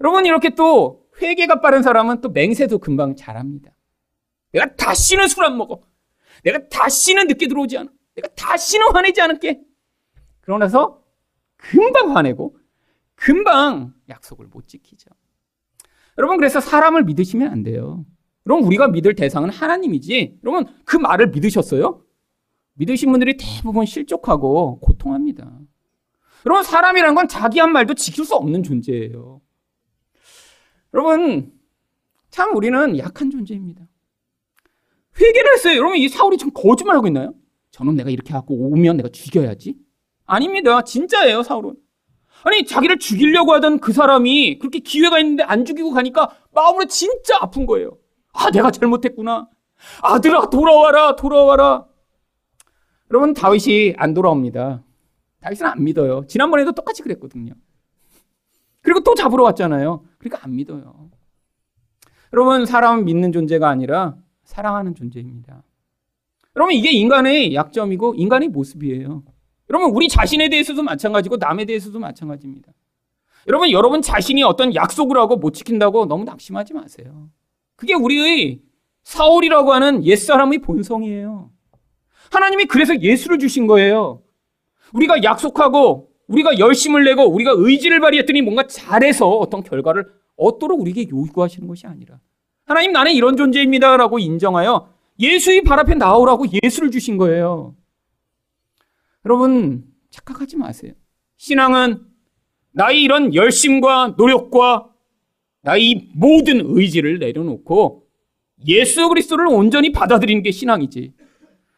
여러분 0.00 0.24
이렇게 0.24 0.50
또 0.54 1.04
회개가 1.20 1.60
빠른 1.60 1.82
사람은 1.82 2.22
또 2.22 2.30
맹세도 2.30 2.78
금방 2.78 3.14
잘합니다. 3.16 3.72
내가 4.52 4.74
다시는 4.76 5.28
술 5.28 5.44
안 5.44 5.58
먹어. 5.58 5.82
내가 6.42 6.66
다시는 6.68 7.26
늦게 7.26 7.46
들어오지 7.48 7.76
않아. 7.76 7.90
내가 8.14 8.28
다시는 8.28 8.86
화내지 8.94 9.20
않을게. 9.20 9.60
그러고 10.44 10.58
나서 10.58 11.02
금방 11.56 12.14
화내고 12.14 12.56
금방 13.14 13.94
약속을 14.08 14.46
못 14.46 14.68
지키죠. 14.68 15.10
여러분 16.18 16.36
그래서 16.36 16.60
사람을 16.60 17.04
믿으시면 17.04 17.50
안 17.50 17.62
돼요. 17.62 18.04
여러분 18.46 18.66
우리가 18.66 18.88
믿을 18.88 19.14
대상은 19.14 19.48
하나님이지. 19.48 20.40
여러분 20.44 20.66
그 20.84 20.96
말을 20.96 21.28
믿으셨어요? 21.30 22.04
믿으신 22.74 23.10
분들이 23.10 23.36
대부분 23.38 23.86
실족하고 23.86 24.80
고통합니다. 24.80 25.58
여러분 26.44 26.62
사람이라는 26.62 27.14
건 27.14 27.26
자기 27.28 27.58
한 27.58 27.72
말도 27.72 27.94
지킬 27.94 28.24
수 28.24 28.34
없는 28.34 28.62
존재예요. 28.62 29.40
여러분 30.92 31.52
참 32.28 32.54
우리는 32.54 32.98
약한 32.98 33.30
존재입니다. 33.30 33.86
회개를 35.18 35.52
했어요. 35.54 35.76
여러분, 35.76 35.96
이 35.96 36.08
사울이 36.08 36.36
지금 36.36 36.52
거짓말하고 36.52 37.06
있나요? 37.06 37.32
저는 37.70 37.94
내가 37.94 38.10
이렇게 38.10 38.32
하고 38.32 38.54
오면 38.54 38.96
내가 38.96 39.08
죽여야지? 39.08 39.76
아닙니다. 40.26 40.82
진짜예요, 40.82 41.42
사울은. 41.42 41.76
아니, 42.44 42.64
자기를 42.64 42.98
죽이려고 42.98 43.52
하던 43.54 43.80
그 43.80 43.92
사람이 43.92 44.58
그렇게 44.58 44.78
기회가 44.78 45.18
있는데 45.18 45.42
안 45.44 45.64
죽이고 45.64 45.90
가니까 45.90 46.30
마음으로 46.52 46.86
진짜 46.86 47.38
아픈 47.40 47.66
거예요. 47.66 47.96
아, 48.32 48.50
내가 48.50 48.70
잘못했구나. 48.70 49.48
아들아, 50.02 50.50
돌아와라, 50.50 51.16
돌아와라. 51.16 51.86
여러분, 53.10 53.32
다윗이 53.32 53.94
안 53.96 54.12
돌아옵니다. 54.12 54.82
다윗은 55.40 55.66
안 55.66 55.84
믿어요. 55.84 56.26
지난번에도 56.26 56.72
똑같이 56.72 57.02
그랬거든요. 57.02 57.54
그리고 58.82 59.00
또 59.00 59.14
잡으러 59.14 59.44
왔잖아요. 59.44 60.04
그러니까 60.18 60.44
안 60.44 60.56
믿어요. 60.56 61.10
여러분, 62.32 62.66
사람은 62.66 63.04
믿는 63.04 63.32
존재가 63.32 63.68
아니라 63.68 64.16
사랑하는 64.44 64.94
존재입니다. 64.94 65.62
여러분, 66.56 66.74
이게 66.74 66.90
인간의 66.90 67.54
약점이고 67.54 68.14
인간의 68.16 68.48
모습이에요. 68.48 69.22
여러분, 69.74 69.90
우리 69.90 70.06
자신에 70.06 70.48
대해서도 70.48 70.84
마찬가지고 70.84 71.36
남에 71.36 71.64
대해서도 71.64 71.98
마찬가지입니다. 71.98 72.72
여러분, 73.48 73.72
여러분 73.72 74.02
자신이 74.02 74.44
어떤 74.44 74.72
약속을 74.72 75.16
하고 75.16 75.36
못 75.36 75.52
지킨다고 75.52 76.06
너무 76.06 76.22
낙심하지 76.22 76.74
마세요. 76.74 77.28
그게 77.74 77.94
우리의 77.94 78.60
사울이라고 79.02 79.72
하는 79.72 80.04
옛사람의 80.06 80.60
본성이에요. 80.60 81.50
하나님이 82.30 82.66
그래서 82.66 82.98
예수를 83.00 83.40
주신 83.40 83.66
거예요. 83.66 84.22
우리가 84.92 85.24
약속하고 85.24 86.10
우리가 86.28 86.60
열심을 86.60 87.02
내고 87.04 87.24
우리가 87.24 87.52
의지를 87.56 87.98
발휘했더니 87.98 88.42
뭔가 88.42 88.68
잘해서 88.68 89.28
어떤 89.28 89.64
결과를 89.64 90.06
얻도록 90.36 90.80
우리에게 90.80 91.08
요구하시는 91.10 91.66
것이 91.66 91.86
아니라 91.86 92.20
하나님 92.64 92.92
나는 92.92 93.12
이런 93.12 93.36
존재입니다라고 93.36 94.20
인정하여 94.20 94.88
예수의 95.18 95.62
발 95.62 95.80
앞에 95.80 95.94
나오라고 95.94 96.44
예수를 96.62 96.92
주신 96.92 97.18
거예요. 97.18 97.74
여러분 99.24 99.84
착각하지 100.10 100.56
마세요. 100.56 100.92
신앙은 101.36 102.06
나의 102.72 103.02
이런 103.02 103.34
열심과 103.34 104.14
노력과 104.16 104.90
나의 105.62 106.10
모든 106.14 106.60
의지를 106.64 107.18
내려놓고 107.18 108.06
예수 108.66 109.08
그리스도를 109.08 109.46
온전히 109.46 109.92
받아들이는 109.92 110.42
게 110.42 110.50
신앙이지. 110.50 111.14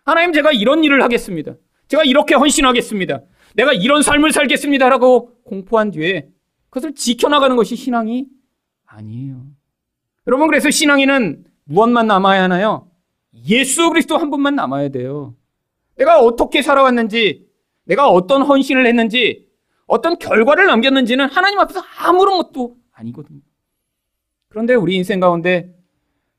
하나님 0.04 0.32
제가 0.32 0.52
이런 0.52 0.84
일을 0.84 1.02
하겠습니다. 1.02 1.54
제가 1.88 2.04
이렇게 2.04 2.34
헌신하겠습니다. 2.34 3.22
내가 3.54 3.72
이런 3.72 4.02
삶을 4.02 4.32
살겠습니다라고 4.32 5.42
공포한 5.44 5.90
뒤에 5.90 6.28
그것을 6.68 6.94
지켜나가는 6.94 7.56
것이 7.56 7.76
신앙이 7.76 8.26
아니에요. 8.84 9.46
여러분 10.26 10.48
그래서 10.48 10.70
신앙에는 10.70 11.44
무엇만 11.64 12.06
남아야 12.06 12.42
하나요? 12.44 12.90
예수 13.48 13.88
그리스도 13.90 14.16
한 14.16 14.30
분만 14.30 14.54
남아야 14.54 14.88
돼요. 14.88 15.34
내가 15.96 16.20
어떻게 16.20 16.62
살아왔는지, 16.62 17.46
내가 17.84 18.08
어떤 18.08 18.42
헌신을 18.42 18.86
했는지, 18.86 19.46
어떤 19.86 20.18
결과를 20.18 20.66
남겼는지는 20.66 21.28
하나님 21.28 21.58
앞에서 21.58 21.80
아무런 21.98 22.38
것도 22.38 22.76
아니거든요. 22.92 23.40
그런데 24.48 24.74
우리 24.74 24.96
인생 24.96 25.20
가운데 25.20 25.74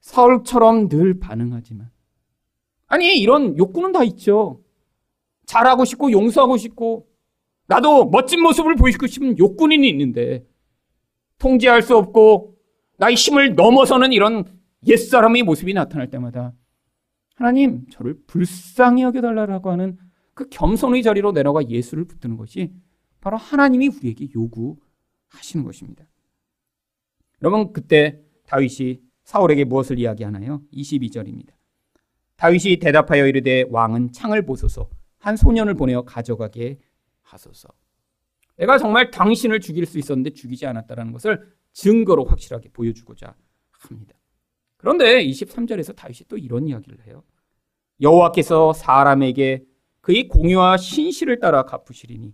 사울처럼 0.01 0.89
늘 0.89 1.19
반응하지만 1.19 1.89
아니 2.87 3.19
이런 3.19 3.57
욕구는 3.57 3.91
다 3.91 4.03
있죠. 4.03 4.61
잘하고 5.45 5.85
싶고 5.85 6.11
용서하고 6.11 6.57
싶고 6.57 7.07
나도 7.67 8.05
멋진 8.09 8.41
모습을 8.41 8.75
보이고 8.75 9.07
싶은 9.07 9.37
욕구는 9.37 9.83
있는데 9.83 10.45
통제할 11.39 11.81
수 11.81 11.95
없고 11.95 12.55
나의 12.97 13.15
힘을 13.15 13.55
넘어서는 13.55 14.13
이런 14.13 14.45
옛사람의 14.87 15.43
모습이 15.43 15.73
나타날 15.73 16.09
때마다 16.09 16.53
하나님 17.37 17.87
저를 17.91 18.19
불쌍히 18.25 19.03
여겨달라고 19.03 19.69
하는 19.69 19.97
그 20.33 20.49
겸손의 20.49 21.03
자리로 21.03 21.33
내려가 21.33 21.67
예수를 21.67 22.05
붙드는 22.05 22.35
것이 22.35 22.73
바로 23.21 23.37
하나님이 23.37 23.89
우리에게 23.89 24.29
요구하시는 24.35 25.63
것입니다. 25.63 26.03
여러분 27.43 27.73
그때 27.73 28.19
다윗이 28.47 29.01
사울에게 29.23 29.65
무엇을 29.65 29.99
이야기하나요? 29.99 30.63
22절입니다. 30.73 31.51
다윗이 32.37 32.79
대답하여 32.79 33.27
이르되 33.27 33.65
왕은 33.69 34.13
창을 34.13 34.43
보소서 34.43 34.89
한 35.19 35.37
소년을 35.37 35.75
보내어 35.75 36.05
가져가게 36.05 36.79
하소서. 37.21 37.69
내가 38.57 38.79
정말 38.79 39.11
당신을 39.11 39.59
죽일 39.59 39.85
수 39.85 39.99
있었는데 39.99 40.31
죽이지 40.31 40.65
않았다라는 40.65 41.11
것을 41.13 41.55
증거로 41.73 42.25
확실하게 42.25 42.69
보여주고자 42.69 43.35
합니다. 43.69 44.16
그런데 44.77 45.23
23절에서 45.25 45.95
다윗이 45.95 46.19
또 46.27 46.37
이런 46.37 46.67
이야기를 46.67 47.05
해요. 47.07 47.23
여호와께서 48.01 48.73
사람에게 48.73 49.63
그의 50.01 50.27
공유와 50.27 50.77
신실을 50.77 51.39
따라 51.39 51.63
갚으시리니 51.63 52.33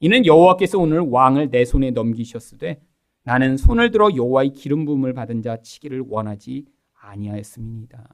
이는 0.00 0.26
여호와께서 0.26 0.78
오늘 0.78 1.00
왕을 1.00 1.50
내 1.50 1.64
손에 1.64 1.90
넘기셨으되 1.90 2.80
나는 3.24 3.56
손을 3.56 3.90
들어 3.90 4.10
여호와의 4.14 4.52
기름 4.52 4.84
부음을 4.84 5.12
받은 5.12 5.42
자 5.42 5.60
치기를 5.60 6.04
원하지 6.06 6.66
아니하였음이니이다. 7.00 8.08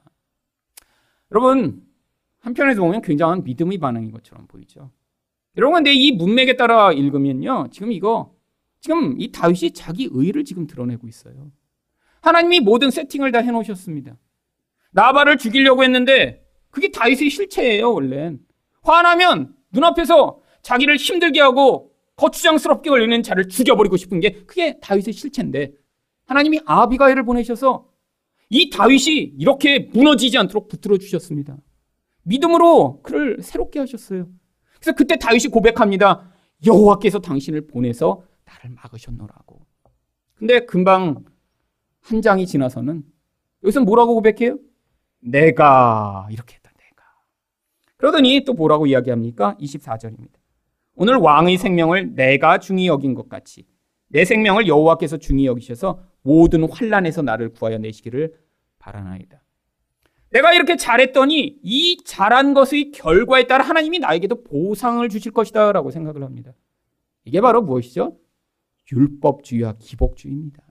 여러분 1.31 1.83
한편에서 2.39 2.81
보면 2.81 3.01
굉장한 3.01 3.43
믿음의 3.43 3.77
반응인 3.77 4.11
것처럼 4.11 4.47
보이죠. 4.47 4.91
여러분 5.57 5.75
근데 5.75 5.93
이 5.93 6.11
문맥에 6.11 6.55
따라 6.55 6.91
읽으면요. 6.91 7.67
지금 7.71 7.91
이거 7.91 8.35
지금 8.79 9.19
이 9.19 9.31
다윗이 9.31 9.71
자기 9.71 10.09
의를 10.11 10.43
지금 10.43 10.67
드러내고 10.67 11.07
있어요. 11.07 11.51
하나님이 12.25 12.59
모든 12.59 12.89
세팅을 12.89 13.31
다 13.31 13.39
해놓으셨습니다. 13.39 14.17
나발을 14.91 15.37
죽이려고 15.37 15.83
했는데 15.83 16.43
그게 16.71 16.89
다윗의 16.89 17.29
실체예요, 17.29 17.93
원래. 17.93 18.33
화나면 18.81 19.53
눈앞에서 19.71 20.39
자기를 20.63 20.97
힘들게 20.97 21.39
하고 21.39 21.91
거추장스럽게 22.15 22.89
걸리는 22.89 23.21
자를 23.21 23.47
죽여버리고 23.47 23.95
싶은 23.97 24.19
게 24.21 24.31
그게 24.45 24.79
다윗의 24.79 25.13
실체인데 25.13 25.73
하나님이 26.25 26.61
아비가일을 26.65 27.25
보내셔서 27.25 27.89
이 28.49 28.71
다윗이 28.71 29.35
이렇게 29.37 29.91
무너지지 29.93 30.37
않도록 30.39 30.67
붙들어 30.67 30.97
주셨습니다. 30.97 31.57
믿음으로 32.23 33.03
그를 33.03 33.37
새롭게 33.43 33.79
하셨어요. 33.79 34.27
그래서 34.79 34.95
그때 34.95 35.17
다윗이 35.17 35.47
고백합니다. 35.51 36.31
여호와께서 36.65 37.19
당신을 37.19 37.67
보내서 37.67 38.23
나를 38.45 38.71
막으셨노라고. 38.71 39.63
근데 40.33 40.65
금방 40.65 41.23
한 42.05 42.21
장이 42.21 42.45
지나서는 42.45 43.03
여기서 43.63 43.81
뭐라고 43.81 44.13
고백해요? 44.13 44.59
내가 45.21 46.27
이렇게 46.29 46.55
했다. 46.55 46.69
내가. 46.77 47.03
그러더니 47.97 48.43
또 48.45 48.53
뭐라고 48.53 48.85
이야기합니까? 48.85 49.57
24절입니다. 49.59 50.35
오늘 50.93 51.15
왕의 51.15 51.57
생명을 51.57 52.13
내가 52.13 52.59
중히 52.59 52.85
여긴 52.87 53.15
것 53.15 53.27
같이 53.27 53.65
내 54.07 54.23
생명을 54.23 54.67
여호와께서 54.67 55.17
중히 55.17 55.47
여기셔서 55.47 55.99
모든 56.21 56.69
환란에서 56.69 57.23
나를 57.23 57.49
구하여 57.49 57.79
내시기를 57.79 58.35
바라나이다. 58.77 59.41
내가 60.29 60.53
이렇게 60.53 60.75
잘했더니 60.75 61.59
이 61.63 61.97
잘한 62.05 62.53
것의 62.53 62.91
결과에 62.91 63.47
따라 63.47 63.63
하나님이 63.63 63.99
나에게도 63.99 64.43
보상을 64.43 65.07
주실 65.09 65.31
것이다라고 65.31 65.89
생각을 65.89 66.23
합니다. 66.23 66.53
이게 67.23 67.41
바로 67.41 67.63
무엇이죠? 67.63 68.15
율법주의와 68.91 69.77
기복주의입니다. 69.79 70.64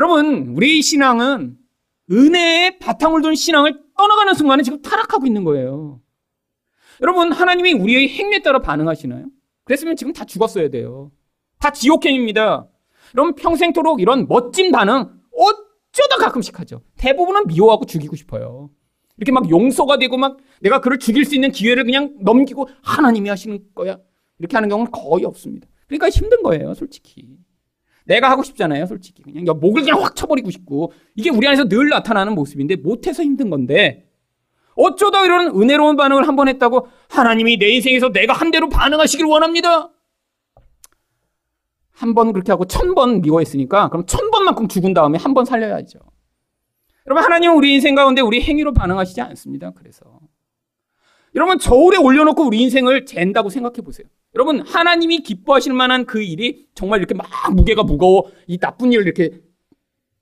여러분, 0.00 0.54
우리 0.56 0.80
신앙은 0.80 1.58
은혜의 2.10 2.78
바탕을 2.78 3.20
둔 3.20 3.34
신앙을 3.34 3.82
떠나가는 3.98 4.32
순간에 4.32 4.62
지금 4.62 4.80
타락하고 4.80 5.26
있는 5.26 5.44
거예요. 5.44 6.00
여러분, 7.02 7.32
하나님이 7.32 7.74
우리의 7.74 8.08
행위에 8.08 8.40
따라 8.40 8.60
반응하시나요? 8.60 9.26
그랬으면 9.64 9.96
지금 9.96 10.14
다 10.14 10.24
죽었어야 10.24 10.70
돼요. 10.70 11.12
다 11.58 11.70
지옥행입니다. 11.70 12.66
여러분, 13.14 13.34
평생토록 13.34 14.00
이런 14.00 14.26
멋진 14.26 14.72
반응 14.72 15.20
어쩌다 15.36 16.16
가끔씩 16.18 16.58
하죠. 16.60 16.80
대부분은 16.96 17.48
미워하고 17.48 17.84
죽이고 17.84 18.16
싶어요. 18.16 18.70
이렇게 19.18 19.32
막 19.32 19.50
용서가 19.50 19.98
되고 19.98 20.16
막 20.16 20.38
내가 20.62 20.80
그를 20.80 20.98
죽일 20.98 21.26
수 21.26 21.34
있는 21.34 21.52
기회를 21.52 21.84
그냥 21.84 22.16
넘기고 22.22 22.70
하나님이 22.80 23.28
하시는 23.28 23.62
거야. 23.74 23.98
이렇게 24.38 24.56
하는 24.56 24.70
경우는 24.70 24.92
거의 24.92 25.26
없습니다. 25.26 25.68
그러니까 25.88 26.08
힘든 26.08 26.42
거예요, 26.42 26.72
솔직히. 26.72 27.36
내가 28.10 28.28
하고 28.30 28.42
싶잖아요, 28.42 28.86
솔직히. 28.86 29.22
그냥 29.22 29.58
목을 29.60 29.82
그냥 29.82 30.02
확 30.02 30.16
쳐버리고 30.16 30.50
싶고. 30.50 30.92
이게 31.14 31.30
우리 31.30 31.46
안에서 31.46 31.68
늘 31.68 31.88
나타나는 31.88 32.34
모습인데 32.34 32.76
못해서 32.76 33.22
힘든 33.22 33.50
건데 33.50 34.08
어쩌다 34.74 35.24
이런 35.24 35.48
은혜로운 35.60 35.96
반응을 35.96 36.26
한 36.26 36.34
번 36.36 36.48
했다고 36.48 36.88
하나님이 37.08 37.58
내 37.58 37.68
인생에서 37.68 38.10
내가 38.10 38.32
한 38.34 38.50
대로 38.50 38.68
반응하시길 38.68 39.26
원합니다. 39.26 39.90
한 41.92 42.14
번 42.14 42.32
그렇게 42.32 42.50
하고 42.50 42.64
천 42.66 42.94
번 42.94 43.20
미워했으니까 43.20 43.88
그럼 43.90 44.06
천 44.06 44.30
번만큼 44.30 44.68
죽은 44.68 44.94
다음에 44.94 45.18
한 45.18 45.34
번 45.34 45.44
살려야죠. 45.44 45.98
여러분 47.06 47.24
하나님은 47.24 47.56
우리 47.56 47.74
인생 47.74 47.94
가운데 47.94 48.22
우리 48.22 48.40
행위로 48.42 48.72
반응하시지 48.72 49.20
않습니다. 49.20 49.70
그래서 49.76 50.04
여러분 51.34 51.58
저울에 51.58 51.96
올려놓고 51.98 52.42
우리 52.44 52.60
인생을 52.62 53.04
잰다고 53.04 53.50
생각해 53.50 53.82
보세요. 53.84 54.06
여러분 54.34 54.60
하나님이 54.60 55.20
기뻐하실 55.20 55.72
만한 55.72 56.06
그 56.06 56.22
일이 56.22 56.68
정말 56.74 57.00
이렇게 57.00 57.14
막 57.14 57.26
무게가 57.52 57.82
무거워 57.82 58.30
이 58.46 58.58
나쁜 58.58 58.92
일을 58.92 59.04
이렇게 59.04 59.40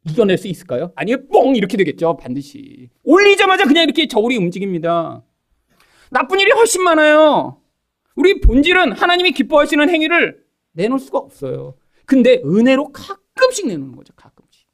이겨낼 0.08 0.38
수 0.38 0.48
있을까요? 0.48 0.92
아니요, 0.94 1.26
뽕! 1.28 1.54
이렇게 1.54 1.76
되겠죠, 1.76 2.16
반드시. 2.16 2.88
올리자마자 3.02 3.64
그냥 3.64 3.84
이렇게 3.84 4.06
저울이 4.08 4.36
움직입니다. 4.36 5.22
나쁜 6.10 6.40
일이 6.40 6.50
훨씬 6.52 6.82
많아요. 6.82 7.60
우리 8.14 8.40
본질은 8.40 8.92
하나님이 8.92 9.32
기뻐하시는 9.32 9.88
행위를 9.90 10.42
내놓을 10.72 10.98
수가 10.98 11.18
없어요. 11.18 11.76
근데 12.06 12.40
은혜로 12.44 12.92
가끔씩 12.92 13.66
내놓는 13.66 13.96
거죠, 13.96 14.14
가끔씩. 14.14 14.66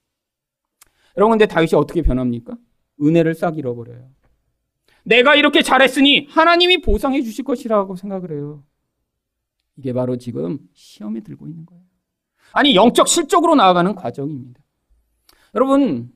여러분, 1.16 1.36
근데 1.36 1.52
다윗이 1.52 1.70
어떻게 1.74 2.02
변합니까? 2.02 2.56
은혜를 3.02 3.34
싹 3.34 3.58
잃어버려요. 3.58 4.08
내가 5.04 5.34
이렇게 5.34 5.62
잘했으니 5.62 6.28
하나님이 6.30 6.80
보상해 6.80 7.22
주실 7.22 7.44
것이라고 7.44 7.96
생각을 7.96 8.32
해요. 8.32 8.62
이게 9.76 9.92
바로 9.92 10.16
지금 10.16 10.58
시험에 10.72 11.20
들고 11.20 11.46
있는 11.46 11.66
거예요. 11.66 11.82
아니, 12.52 12.74
영적 12.74 13.08
실적으로 13.08 13.54
나아가는 13.54 13.94
과정입니다. 13.94 14.60
여러분, 15.54 16.12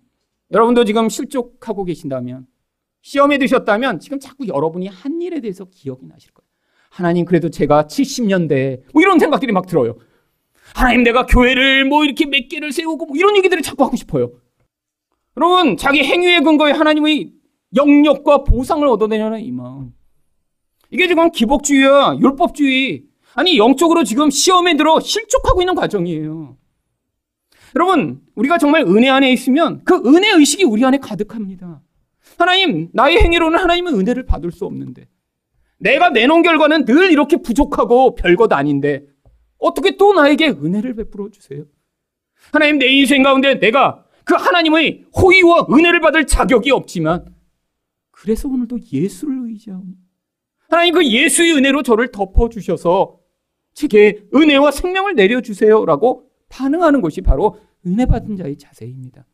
여러분도 0.52 0.84
지금 0.84 1.08
실족하고 1.08 1.84
계신다면, 1.84 2.46
시험에 3.02 3.38
드셨다면, 3.38 4.00
지금 4.00 4.20
자꾸 4.20 4.46
여러분이 4.46 4.86
한 4.86 5.20
일에 5.20 5.40
대해서 5.40 5.64
기억이 5.64 6.06
나실 6.06 6.32
거예요. 6.32 6.48
하나님, 6.90 7.24
그래도 7.24 7.48
제가 7.48 7.84
70년대, 7.84 8.82
뭐 8.92 9.02
이런 9.02 9.18
생각들이 9.18 9.52
막 9.52 9.66
들어요. 9.66 9.96
하나님, 10.74 11.02
내가 11.02 11.26
교회를 11.26 11.86
뭐 11.86 12.04
이렇게 12.04 12.26
몇 12.26 12.48
개를 12.48 12.72
세우고, 12.72 13.06
뭐 13.06 13.16
이런 13.16 13.36
얘기들을 13.36 13.62
자꾸 13.62 13.84
하고 13.84 13.96
싶어요. 13.96 14.32
여러분, 15.36 15.76
자기 15.76 16.04
행위의 16.04 16.42
근거에 16.42 16.72
하나님의 16.72 17.32
영역과 17.76 18.44
보상을 18.44 18.86
얻어내려는 18.86 19.40
이 19.40 19.50
마음. 19.50 19.92
이게 20.90 21.06
지금 21.06 21.30
기복주의와 21.30 22.18
율법주의, 22.18 23.07
아니, 23.38 23.56
영적으로 23.56 24.02
지금 24.02 24.30
시험에 24.30 24.76
들어 24.76 24.98
실족하고 24.98 25.62
있는 25.62 25.76
과정이에요. 25.76 26.56
여러분, 27.76 28.20
우리가 28.34 28.58
정말 28.58 28.82
은혜 28.82 29.08
안에 29.08 29.32
있으면 29.32 29.80
그 29.84 29.94
은혜 30.06 30.32
의식이 30.32 30.64
우리 30.64 30.84
안에 30.84 30.98
가득합니다. 30.98 31.80
하나님, 32.36 32.88
나의 32.92 33.20
행위로는 33.20 33.60
하나님의 33.60 33.94
은혜를 33.94 34.26
받을 34.26 34.50
수 34.50 34.64
없는데, 34.64 35.06
내가 35.78 36.10
내놓은 36.10 36.42
결과는 36.42 36.84
늘 36.84 37.12
이렇게 37.12 37.36
부족하고 37.36 38.16
별것 38.16 38.52
아닌데, 38.52 39.04
어떻게 39.58 39.96
또 39.96 40.14
나에게 40.14 40.48
은혜를 40.48 40.96
베풀어 40.96 41.30
주세요? 41.30 41.64
하나님, 42.50 42.80
내 42.80 42.86
인생 42.88 43.22
가운데 43.22 43.60
내가 43.60 44.04
그 44.24 44.34
하나님의 44.34 45.04
호의와 45.16 45.68
은혜를 45.70 46.00
받을 46.00 46.26
자격이 46.26 46.72
없지만, 46.72 47.24
그래서 48.10 48.48
오늘도 48.48 48.78
예수를 48.92 49.48
의지하오니, 49.50 49.92
하나님 50.68 50.94
그 50.94 51.06
예수의 51.06 51.52
은혜로 51.54 51.84
저를 51.84 52.10
덮어주셔서 52.10 53.17
제게 53.82 54.26
은혜와 54.34 54.72
생명을 54.72 55.14
내려주세요라고 55.14 56.28
반응하는 56.48 57.00
것이 57.00 57.20
바로 57.20 57.60
은혜 57.86 58.06
받은 58.06 58.34
자의 58.36 58.58
자세입니다. 58.58 59.24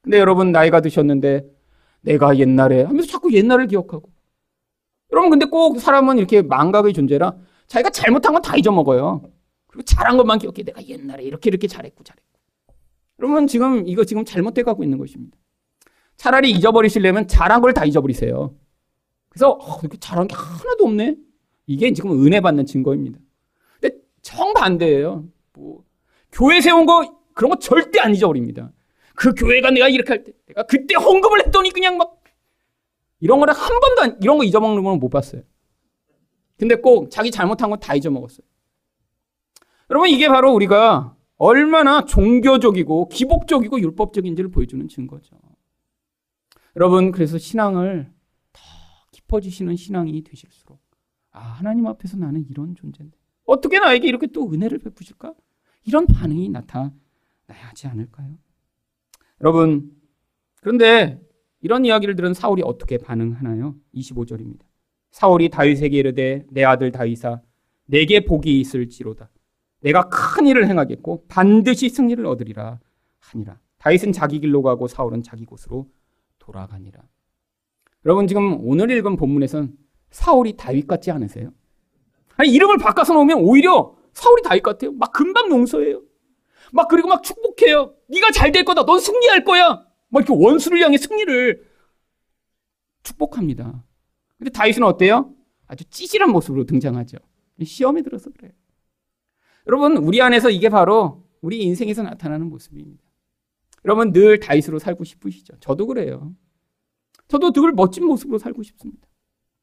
근데 0.00 0.20
여러분 0.20 0.52
나이가 0.52 0.80
드셨는데 0.80 1.44
내가 2.02 2.38
옛날에 2.38 2.84
하면서 2.84 3.08
자꾸 3.08 3.32
옛날을 3.32 3.66
기억하고 3.66 4.12
여러분 5.10 5.30
근데 5.30 5.46
꼭 5.46 5.80
사람은 5.80 6.18
이렇게 6.18 6.40
망각의 6.42 6.92
존재라 6.92 7.36
자기가 7.66 7.90
잘못한 7.90 8.32
건 8.32 8.42
다 8.42 8.56
잊어먹어요. 8.56 9.22
그리고 9.66 9.82
잘한 9.82 10.16
것만 10.16 10.38
기억해. 10.38 10.62
내가 10.62 10.86
옛날에 10.86 11.24
이렇게 11.24 11.50
이렇게 11.50 11.66
잘했고 11.66 12.04
잘했고. 12.04 12.28
여러분 13.18 13.48
지금 13.48 13.88
이거 13.88 14.04
지금 14.04 14.24
잘못돼 14.24 14.62
가고 14.62 14.84
있는 14.84 14.98
것입니다. 14.98 15.36
차라리 16.16 16.52
잊어버리시려면 16.52 17.26
잘한 17.26 17.60
걸 17.60 17.72
다 17.74 17.84
잊어버리세요. 17.84 18.54
그래서 19.30 19.50
어, 19.50 19.80
이렇게 19.80 19.98
잘한 19.98 20.28
게 20.28 20.36
하나도 20.36 20.84
없네. 20.84 21.16
이게 21.66 21.92
지금 21.92 22.24
은혜 22.24 22.40
받는 22.40 22.64
증거입니다. 22.64 23.18
정반대예요. 24.28 25.24
뭐 25.54 25.84
교회 26.30 26.60
세운 26.60 26.84
거 26.86 27.18
그런 27.34 27.50
거 27.50 27.58
절대 27.58 28.00
안 28.00 28.14
잊어버립니다. 28.14 28.72
그 29.14 29.32
교회가 29.34 29.70
내가 29.70 29.88
이렇게 29.88 30.12
할 30.12 30.24
때, 30.24 30.32
내가 30.46 30.64
그때 30.64 30.94
헌금을 30.94 31.46
했더니 31.46 31.70
그냥 31.70 31.96
막 31.96 32.22
이런 33.20 33.40
거를 33.40 33.54
한 33.54 33.80
번도 33.80 34.02
안, 34.02 34.18
이런 34.22 34.38
거 34.38 34.44
잊어먹는 34.44 34.82
거는 34.82 35.00
못 35.00 35.08
봤어요. 35.08 35.42
근데 36.56 36.76
꼭 36.76 37.10
자기 37.10 37.30
잘못한 37.30 37.70
건 37.70 37.80
다 37.80 37.94
잊어먹었어요. 37.94 38.46
여러분 39.90 40.10
이게 40.10 40.28
바로 40.28 40.52
우리가 40.52 41.16
얼마나 41.36 42.04
종교적이고 42.04 43.08
기복적이고 43.08 43.80
율법적인지를 43.80 44.50
보여주는 44.50 44.86
증거죠. 44.88 45.36
여러분 46.76 47.12
그래서 47.12 47.38
신앙을 47.38 48.12
더 48.52 48.60
깊어지시는 49.12 49.76
신앙이 49.76 50.22
되실수록 50.22 50.80
아 51.30 51.40
하나님 51.40 51.86
앞에서 51.86 52.16
나는 52.18 52.44
이런 52.50 52.74
존재인데 52.74 53.16
어떻게 53.48 53.78
나에게 53.78 54.06
이렇게 54.06 54.26
또 54.26 54.52
은혜를 54.52 54.78
베푸실까? 54.78 55.32
이런 55.86 56.06
반응이 56.06 56.50
나타나야 56.50 56.92
하지 57.48 57.86
않을까요? 57.86 58.36
여러분, 59.40 59.90
그런데 60.60 61.18
이런 61.62 61.86
이야기를 61.86 62.14
들은 62.14 62.34
사울이 62.34 62.62
어떻게 62.62 62.98
반응하나요? 62.98 63.74
25절입니다. 63.94 64.60
사울이 65.12 65.48
다윗에게 65.48 65.96
이르되 65.96 66.44
내 66.50 66.62
아들 66.64 66.92
다윗아 66.92 67.40
내게 67.86 68.26
복이 68.26 68.60
있을지로다. 68.60 69.30
내가 69.80 70.10
큰 70.10 70.46
일을 70.46 70.68
행하겠고 70.68 71.24
반드시 71.28 71.88
승리를 71.88 72.24
얻으리라 72.26 72.78
하니라. 73.18 73.58
다윗은 73.78 74.12
자기 74.12 74.40
길로 74.40 74.60
가고 74.60 74.88
사울은 74.88 75.22
자기 75.22 75.46
곳으로 75.46 75.88
돌아가니라. 76.38 77.00
여러분 78.04 78.26
지금 78.26 78.58
오늘 78.60 78.90
읽은 78.90 79.16
본문에선 79.16 79.74
사울이 80.10 80.56
다윗 80.58 80.86
같지 80.86 81.10
않으세요? 81.10 81.50
아니 82.38 82.50
이름을 82.50 82.78
바꿔서 82.78 83.12
놓으면 83.14 83.38
오히려 83.40 83.94
사울이 84.14 84.42
다윗 84.42 84.62
같아요. 84.62 84.92
막 84.92 85.12
금방 85.12 85.50
용서해요. 85.50 86.02
막 86.72 86.88
그리고 86.88 87.08
막 87.08 87.22
축복해요. 87.22 87.94
네가 88.08 88.30
잘 88.30 88.52
될 88.52 88.64
거다. 88.64 88.84
넌 88.86 88.98
승리할 89.00 89.44
거야. 89.44 89.84
막 90.08 90.20
이렇게 90.24 90.32
원수를 90.34 90.80
향해 90.82 90.96
승리를 90.96 91.68
축복합니다. 93.02 93.84
근데 94.38 94.50
다윗은 94.50 94.82
어때요? 94.82 95.34
아주 95.66 95.84
찌질한 95.84 96.30
모습으로 96.30 96.64
등장하죠. 96.64 97.18
시험에 97.62 98.02
들어서 98.02 98.30
그래요. 98.30 98.52
여러분, 99.66 99.96
우리 99.98 100.22
안에서 100.22 100.48
이게 100.50 100.68
바로 100.68 101.24
우리 101.40 101.62
인생에서 101.62 102.02
나타나는 102.02 102.48
모습입니다. 102.48 103.02
여러분 103.84 104.12
늘 104.12 104.40
다윗으로 104.40 104.78
살고 104.78 105.04
싶으시죠? 105.04 105.54
저도 105.60 105.86
그래요. 105.86 106.34
저도 107.28 107.52
늘 107.52 107.72
멋진 107.72 108.04
모습으로 108.06 108.38
살고 108.38 108.62
싶습니다. 108.62 109.06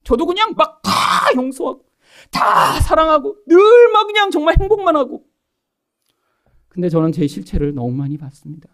저도 0.04 0.26
그냥 0.26 0.54
막 0.56 0.82
다 0.84 0.92
용서하고 1.36 1.84
다 2.32 2.80
사랑하고 2.82 3.38
늘 3.48 3.92
막 3.94 4.08
그냥 4.08 4.32
정말 4.32 4.56
행복만 4.60 4.96
하고. 4.96 5.26
근데 6.68 6.90
저는 6.90 7.12
제 7.12 7.26
실체를 7.28 7.74
너무 7.74 7.92
많이 7.92 8.18
봤습니다. 8.18 8.70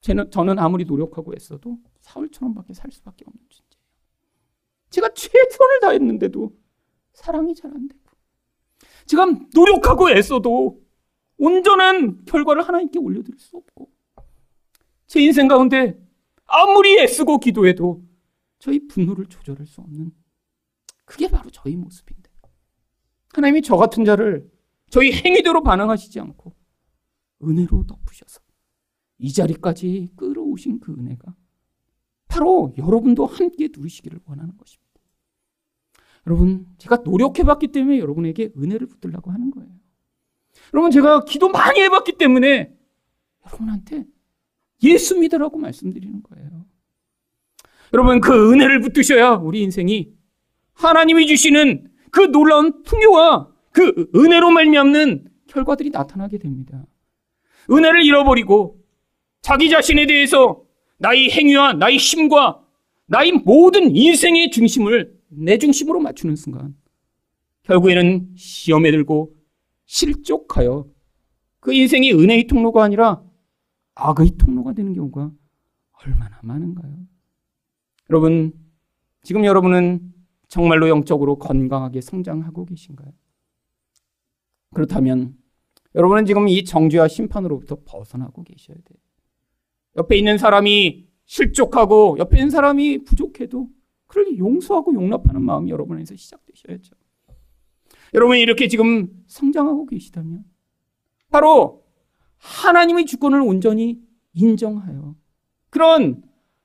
저는, 0.00 0.30
저는 0.30 0.58
아무리 0.58 0.84
노력하고 0.84 1.32
애써도 1.34 1.78
사울처럼밖에 2.00 2.72
살 2.74 2.90
수밖에 2.90 3.24
없는 3.26 3.40
존재예요. 3.48 3.80
제가 4.90 5.10
최선을 5.14 5.80
다했는데도 5.80 6.52
사랑이 7.12 7.54
잘 7.54 7.70
안 7.70 7.86
되고, 7.86 8.00
제가 9.06 9.26
노력하고 9.54 10.10
애써도 10.10 10.82
온전한 11.36 12.24
결과를 12.24 12.62
하나님께 12.66 12.98
올려드릴 12.98 13.38
수 13.38 13.56
없고, 13.56 13.92
제 15.06 15.20
인생 15.20 15.46
가운데 15.48 15.96
아무리 16.46 16.98
애쓰고 16.98 17.38
기도해도 17.38 18.02
저희 18.58 18.86
분노를 18.88 19.26
조절할 19.26 19.66
수 19.66 19.80
없는 19.80 20.10
그게 21.10 21.28
바로 21.28 21.50
저희 21.50 21.74
모습인데. 21.74 22.30
하나님이 23.34 23.62
저 23.62 23.76
같은 23.76 24.04
자를 24.04 24.48
저희 24.90 25.12
행위대로 25.12 25.64
반응하시지 25.64 26.20
않고 26.20 26.54
은혜로 27.42 27.84
덮으셔서 27.88 28.40
이 29.18 29.32
자리까지 29.32 30.10
끌어오신 30.14 30.78
그 30.78 30.92
은혜가 30.92 31.34
바로 32.28 32.72
여러분도 32.78 33.26
함께 33.26 33.70
누리시기를 33.76 34.20
원하는 34.24 34.56
것입니다. 34.56 34.88
여러분, 36.28 36.68
제가 36.78 36.98
노력해봤기 36.98 37.68
때문에 37.68 37.98
여러분에게 37.98 38.52
은혜를 38.56 38.86
붙들라고 38.86 39.32
하는 39.32 39.50
거예요. 39.50 39.68
여러분, 40.72 40.92
제가 40.92 41.24
기도 41.24 41.48
많이 41.48 41.80
해봤기 41.80 42.18
때문에 42.18 42.72
여러분한테 43.46 44.06
예수 44.84 45.18
믿으라고 45.18 45.58
말씀드리는 45.58 46.22
거예요. 46.22 46.66
여러분, 47.94 48.20
그 48.20 48.52
은혜를 48.52 48.80
붙드셔야 48.80 49.32
우리 49.32 49.62
인생이 49.62 50.19
하나님이 50.88 51.26
주시는 51.26 51.90
그 52.10 52.30
놀라운 52.30 52.82
풍요와 52.82 53.48
그 53.72 54.10
은혜로 54.14 54.50
말미암는 54.50 55.28
결과들이 55.46 55.90
나타나게 55.90 56.38
됩니다. 56.38 56.84
은혜를 57.70 58.04
잃어버리고 58.04 58.80
자기 59.42 59.70
자신에 59.70 60.06
대해서 60.06 60.62
나의 60.98 61.30
행위와 61.30 61.74
나의 61.74 61.96
힘과 61.96 62.64
나의 63.06 63.32
모든 63.32 63.94
인생의 63.94 64.50
중심을 64.50 65.18
내 65.28 65.58
중심으로 65.58 66.00
맞추는 66.00 66.36
순간 66.36 66.74
결국에는 67.62 68.30
시험에 68.36 68.90
들고 68.90 69.34
실족하여 69.86 70.86
그 71.60 71.72
인생이 71.72 72.12
은혜의 72.12 72.46
통로가 72.46 72.82
아니라 72.82 73.22
악의 73.94 74.32
통로가 74.38 74.72
되는 74.72 74.94
경우가 74.94 75.30
얼마나 76.04 76.38
많은가요? 76.42 76.96
여러분, 78.08 78.52
지금 79.22 79.44
여러분은 79.44 80.12
정말로 80.50 80.88
영적으로 80.88 81.38
건강하게 81.38 82.00
성장하고 82.00 82.64
계신가요? 82.66 83.12
그렇다면 84.74 85.36
여러분은 85.94 86.26
지금 86.26 86.48
이 86.48 86.64
정죄와 86.64 87.08
심판으로부터 87.08 87.78
벗어나고 87.84 88.42
계셔야 88.42 88.76
돼요. 88.76 88.98
옆에 89.96 90.16
있는 90.16 90.38
사람이 90.38 91.08
실족하고 91.24 92.16
옆에 92.18 92.36
있는 92.36 92.50
사람이 92.50 93.04
부족해도 93.04 93.68
그를 94.08 94.38
용서하고 94.38 94.92
용납하는 94.92 95.40
마음이 95.42 95.70
여러분 95.70 95.96
안에서 95.96 96.16
시작되셔야죠. 96.16 96.96
여러분이 98.14 98.40
이렇게 98.40 98.66
지금 98.66 99.08
성장하고 99.28 99.86
계시다면 99.86 100.44
바로 101.30 101.84
하나님의 102.38 103.06
주권을 103.06 103.40
온전히 103.40 104.00
인정하여 104.32 105.14
그런 105.70 106.24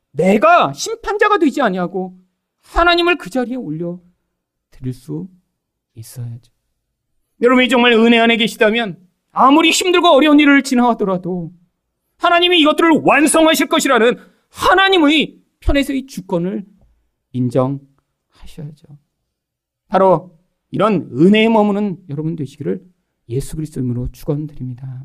내가 0.10 0.74
심판자가 0.74 1.38
되지 1.38 1.62
아니하고 1.62 2.25
하나님을 2.66 3.18
그 3.18 3.30
자리에 3.30 3.56
올려 3.56 4.00
드릴 4.72 4.94
수 4.94 5.28
있어야죠. 5.94 6.52
여러분이 7.42 7.70
정말 7.70 7.94
은혜 7.94 8.20
안에 8.20 8.38
계시다면 8.38 9.08
아무리 9.32 9.72
힘들고 9.72 10.08
어려운 10.10 10.40
일을 10.40 10.64
지나가더라도 10.64 11.54
하나님이 12.18 12.60
이것들을 12.62 13.02
완성하실 13.04 13.68
것이라는 13.68 14.18
하나님의 14.50 15.42
편에서의 15.60 16.06
주권을 16.06 16.66
인정하셔야죠. 17.34 18.88
바로 19.88 20.40
이런 20.72 21.10
은혜에 21.14 21.50
머무는 21.50 21.98
여러분 22.10 22.36
되시기를 22.36 22.84
예수 23.30 23.56
그리스도 23.56 23.82
이름으로 23.82 24.10
축원드립니다. 24.12 25.04